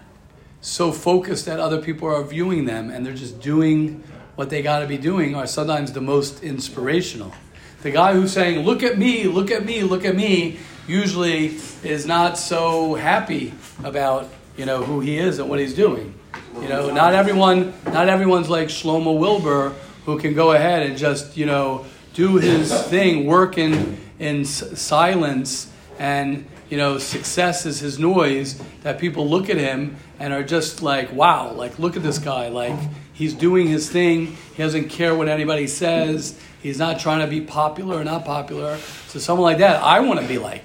[0.59, 4.03] so focused that other people are viewing them and they're just doing
[4.35, 7.33] what they got to be doing are sometimes the most inspirational.
[7.81, 10.57] The guy who's saying, "Look at me, look at me, look at me,"
[10.87, 16.13] usually is not so happy about you know who he is and what he's doing.
[16.61, 19.73] You know, not everyone, not everyone's like Shlomo Wilbur
[20.05, 25.71] who can go ahead and just you know do his thing, work in in silence,
[25.99, 28.61] and you know success is his noise.
[28.83, 32.49] That people look at him and are just like, wow, like look at this guy,
[32.49, 32.77] like
[33.15, 34.37] he's doing his thing.
[34.55, 36.39] He doesn't care what anybody says.
[36.61, 38.77] He's not trying to be popular or not popular.
[39.07, 40.63] So someone like that, I want to be like.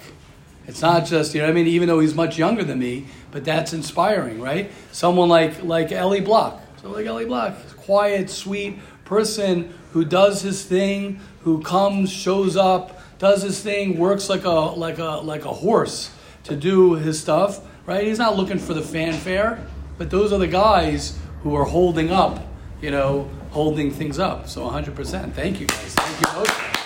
[0.67, 3.45] It's not just, you know I mean, even though he's much younger than me, but
[3.45, 4.71] that's inspiring, right?
[4.93, 6.61] Someone like like Ellie Block.
[6.81, 13.01] So like Ellie Block, quiet, sweet person who does his thing, who comes, shows up,
[13.19, 16.13] does his thing, works like a like a like a horse
[16.45, 18.05] to do his stuff, right?
[18.05, 19.67] He's not looking for the fanfare,
[19.99, 22.47] but those are the guys who are holding up,
[22.81, 24.49] you know, holding things up.
[24.49, 25.33] So 100%.
[25.33, 25.95] Thank you guys.
[25.95, 26.77] Thank you Moshe.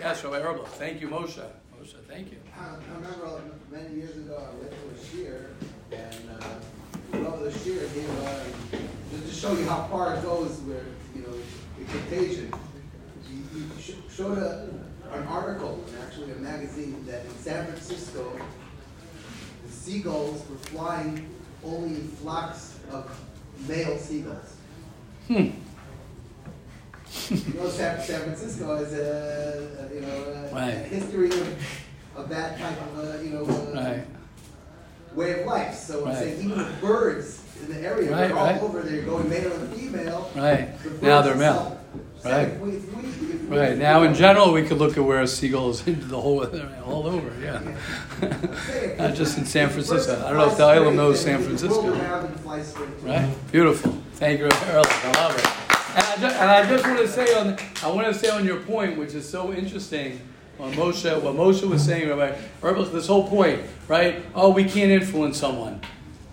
[0.00, 0.66] Yes, Rabbi Herbal.
[0.66, 1.44] Thank you, Moshe.
[1.74, 2.38] Moshe, thank you.
[2.58, 5.50] I remember many years ago, I went to a shear,
[5.92, 8.44] and uh, shear gave, uh,
[9.10, 10.84] just to show you how far it goes where,
[11.14, 11.34] you know,
[11.78, 12.52] the contagion.
[13.28, 14.68] He, he showed a,
[15.12, 18.38] an article, actually a magazine, that in San Francisco,
[19.86, 21.28] seagulls were flying
[21.64, 23.08] only in flocks of
[23.68, 24.54] male seagulls.
[25.28, 25.50] Hmm.
[27.30, 30.70] You know, San, San Francisco has a, a you know a, Right.
[30.74, 31.58] a history of,
[32.16, 34.06] of that type of uh, you know uh, Right.
[35.14, 35.74] way of life.
[35.74, 36.16] So I'm Right.
[36.18, 38.82] saying even the birds in the area, Right, they're all over.
[38.82, 40.30] They're going male and female.
[40.34, 40.76] Right.
[40.82, 41.80] The Now they're male.
[42.26, 42.58] Right.
[43.48, 43.78] Right.
[43.78, 46.44] Now, in general, we could look at where seagulls into the whole,
[46.84, 47.60] all over, yeah.
[48.98, 50.16] Not just in San Francisco.
[50.24, 51.90] I don't know if the island knows San Francisco.
[53.02, 53.32] Right?
[53.52, 53.92] Beautiful.
[54.14, 54.84] Thank you, Earl.
[54.86, 55.66] I love it.
[55.96, 58.44] And I, just, and I just want to say on, I want to say on
[58.44, 60.20] your point, which is so interesting,
[60.58, 62.36] on Moshe, what Moshe was saying about
[62.92, 64.22] this whole point, right?
[64.34, 65.80] Oh, we can't influence someone.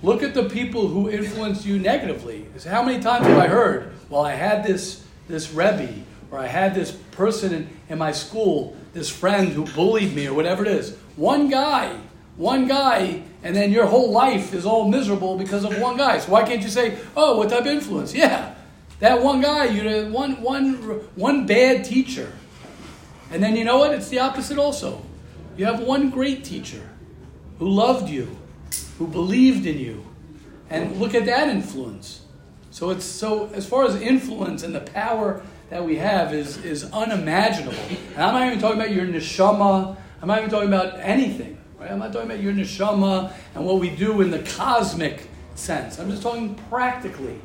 [0.01, 2.45] Look at the people who influenced you negatively.
[2.67, 6.75] How many times have I heard, well, I had this, this Rebbe, or I had
[6.75, 10.95] this person in, in my school, this friend who bullied me, or whatever it is.
[11.15, 11.97] One guy,
[12.35, 16.17] one guy and then your whole life is all miserable because of one guy.
[16.19, 18.55] So why can't you say, "Oh, what type of influence?" Yeah,
[18.99, 20.75] that one guy, you know, one one
[21.15, 22.31] one bad teacher,
[23.31, 23.93] and then you know what?
[23.93, 25.03] It's the opposite also.
[25.57, 26.89] You have one great teacher
[27.59, 28.37] who loved you,
[28.97, 30.05] who believed in you,
[30.69, 32.21] and look at that influence.
[32.73, 36.91] So it's so as far as influence and the power that we have is is
[36.91, 37.77] unimaginable.
[38.15, 39.95] And I'm not even talking about your neshama.
[40.19, 41.59] I'm not even talking about anything.
[41.79, 41.91] Right?
[41.91, 45.99] I'm not talking about your neshama and what we do in the cosmic sense.
[45.99, 47.39] I'm just talking practically.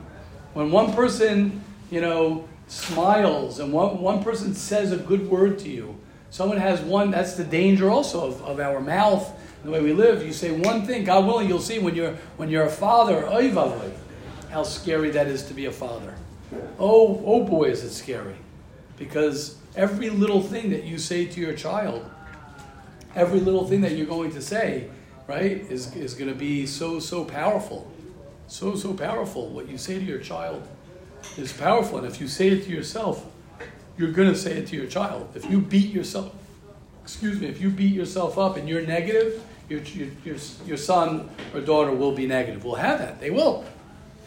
[0.55, 5.69] When one person, you know, smiles and one, one person says a good word to
[5.69, 5.95] you,
[6.31, 9.31] someone has one, that's the danger also of, of our mouth,
[9.63, 10.25] the way we live.
[10.25, 13.27] You say one thing, God willing, you'll see when you're, when you're a father,
[14.51, 16.15] how scary that is to be a father.
[16.79, 18.37] Oh, oh boy, is it scary.
[18.97, 22.09] Because every little thing that you say to your child,
[23.15, 24.89] every little thing that you're going to say,
[25.27, 27.91] right, is, is going to be so, so powerful.
[28.49, 29.49] So, so powerful.
[29.49, 30.67] What you say to your child
[31.37, 31.99] is powerful.
[31.99, 33.25] And if you say it to yourself,
[33.97, 35.29] you're going to say it to your child.
[35.35, 36.35] If you beat yourself,
[37.03, 40.37] excuse me, if you beat yourself up and you're negative, your, your, your,
[40.67, 42.65] your son or daughter will be negative.
[42.65, 43.21] Will have that.
[43.21, 43.65] They will.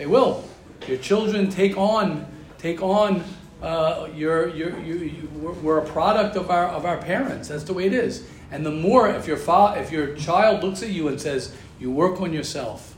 [0.02, 0.44] They will.
[0.88, 2.26] Your children take on,
[2.58, 3.24] take on
[3.62, 5.30] uh, your, your, you, you,
[5.62, 7.50] we're, a product of our, of our parents.
[7.50, 8.28] That's the way it is.
[8.50, 11.92] And the more, if your, fa- if your child looks at you and says, you
[11.92, 12.96] work on yourself,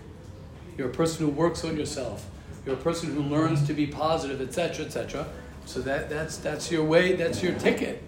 [0.77, 2.25] you're a person who works on yourself,
[2.65, 5.27] you're a person who learns to be positive, etc., etc.
[5.65, 8.01] So that, that's, that's your way, that's your ticket.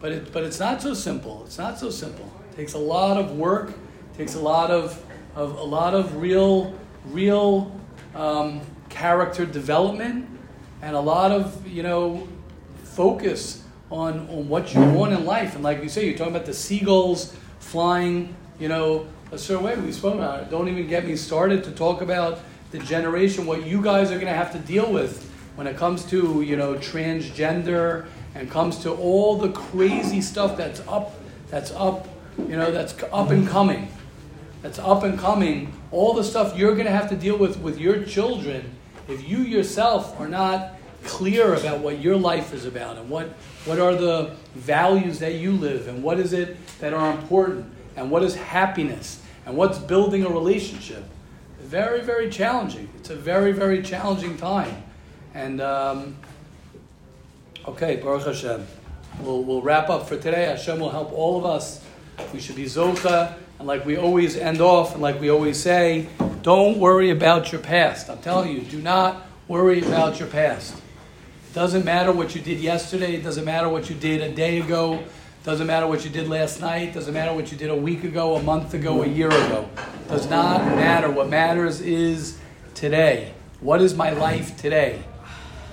[0.00, 1.44] But, it, but it's not so simple.
[1.46, 2.28] It's not so simple.
[2.50, 3.74] It takes a lot of work,
[4.16, 5.00] takes a lot of,
[5.36, 6.74] of, a lot of real,
[7.04, 7.80] real
[8.14, 10.28] um, character development
[10.82, 12.26] and a lot of, you know,
[12.84, 15.54] focus on, on what you want in life.
[15.54, 19.76] And like you say, you're talking about the seagulls flying, you know, a certain way.
[19.76, 20.50] We spoke about it.
[20.50, 22.40] Don't even get me started to talk about
[22.70, 26.04] the generation, what you guys are going to have to deal with when it comes
[26.06, 31.14] to, you know, transgender and comes to all the crazy stuff that's up,
[31.48, 32.08] that's up,
[32.38, 33.90] you know, that's up and coming.
[34.62, 35.72] That's up and coming.
[35.92, 38.76] All the stuff you're going to have to deal with with your children
[39.08, 40.74] if you yourself are not
[41.04, 43.28] clear about what your life is about and what,
[43.64, 47.66] what are the values that you live and what is it that are important
[47.96, 51.04] and what is happiness and what's building a relationship.
[51.60, 52.88] Very, very challenging.
[52.98, 54.82] It's a very, very challenging time.
[55.34, 56.16] And, um,
[57.66, 58.66] okay, Baruch Hashem.
[59.20, 60.46] We'll, we'll wrap up for today.
[60.46, 61.84] Hashem will help all of us.
[62.32, 63.34] We should be Zocha.
[63.60, 66.08] And like we always end off, and like we always say,
[66.40, 68.08] don't worry about your past.
[68.08, 70.72] I'm telling you, do not worry about your past.
[70.76, 73.16] It doesn't matter what you did yesterday.
[73.16, 74.94] It doesn't matter what you did a day ago.
[74.94, 76.88] It doesn't matter what you did last night.
[76.88, 79.68] It doesn't matter what you did a week ago, a month ago, a year ago.
[79.76, 81.10] It does not matter.
[81.10, 82.38] What matters is
[82.72, 83.34] today.
[83.60, 85.02] What is my life today?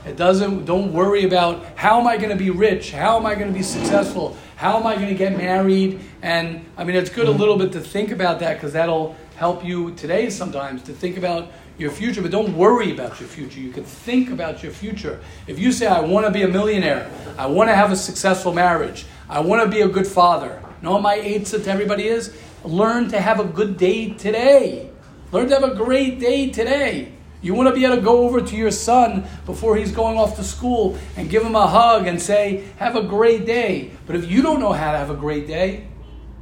[0.08, 2.92] It doesn't, don't worry about how am I going to be rich?
[2.92, 4.38] How am I going to be successful?
[4.56, 6.00] How am I going to get married?
[6.22, 7.40] And I mean, it's good a mm-hmm.
[7.40, 11.52] little bit to think about that because that'll help you today sometimes to think about
[11.78, 13.60] your future, but don't worry about your future.
[13.60, 15.20] You can think about your future.
[15.46, 18.52] If you say, I want to be a millionaire, I want to have a successful
[18.52, 22.08] marriage, I want to be a good father, you know what my answer to everybody
[22.08, 22.36] is?
[22.64, 24.90] Learn to have a good day today.
[25.32, 27.14] Learn to have a great day today.
[27.42, 30.36] You want to be able to go over to your son before he's going off
[30.38, 33.92] to school and give him a hug and say, Have a great day.
[34.06, 35.88] But if you don't know how to have a great day,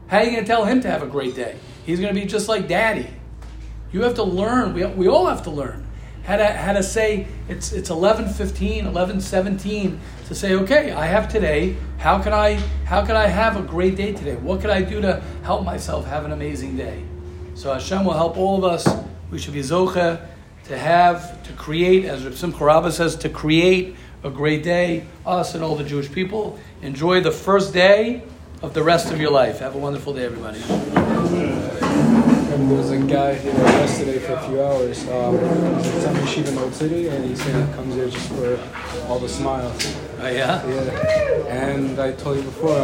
[0.07, 1.57] how are you going to tell him to have a great day?
[1.85, 3.07] He's going to be just like daddy.
[3.91, 5.85] You have to learn, we, we all have to learn
[6.25, 11.05] how to, how to say it's, it's 11 15, 11 17 to say, okay, I
[11.05, 11.77] have today.
[11.97, 12.53] How can I,
[12.85, 14.35] how can I have a great day today?
[14.35, 17.03] What can I do to help myself have an amazing day?
[17.53, 18.87] So Hashem will help all of us.
[19.29, 20.27] We should be zocha
[20.67, 25.05] to have, to create, as Reb Simcha Rabba says, to create a great day.
[25.25, 26.59] Us and all the Jewish people.
[26.81, 28.23] Enjoy the first day
[28.61, 29.59] of the rest of your life.
[29.59, 30.59] Have a wonderful day, everybody.
[32.55, 35.07] And there was a guy here yesterday for a few hours.
[35.09, 35.37] Um,
[35.83, 38.57] he's some yeshiva in Old City, and he said he comes here just for
[39.07, 39.95] all the smiles.
[40.19, 40.65] Oh, yeah?
[40.65, 41.47] Yeah.
[41.47, 42.71] And I told you before,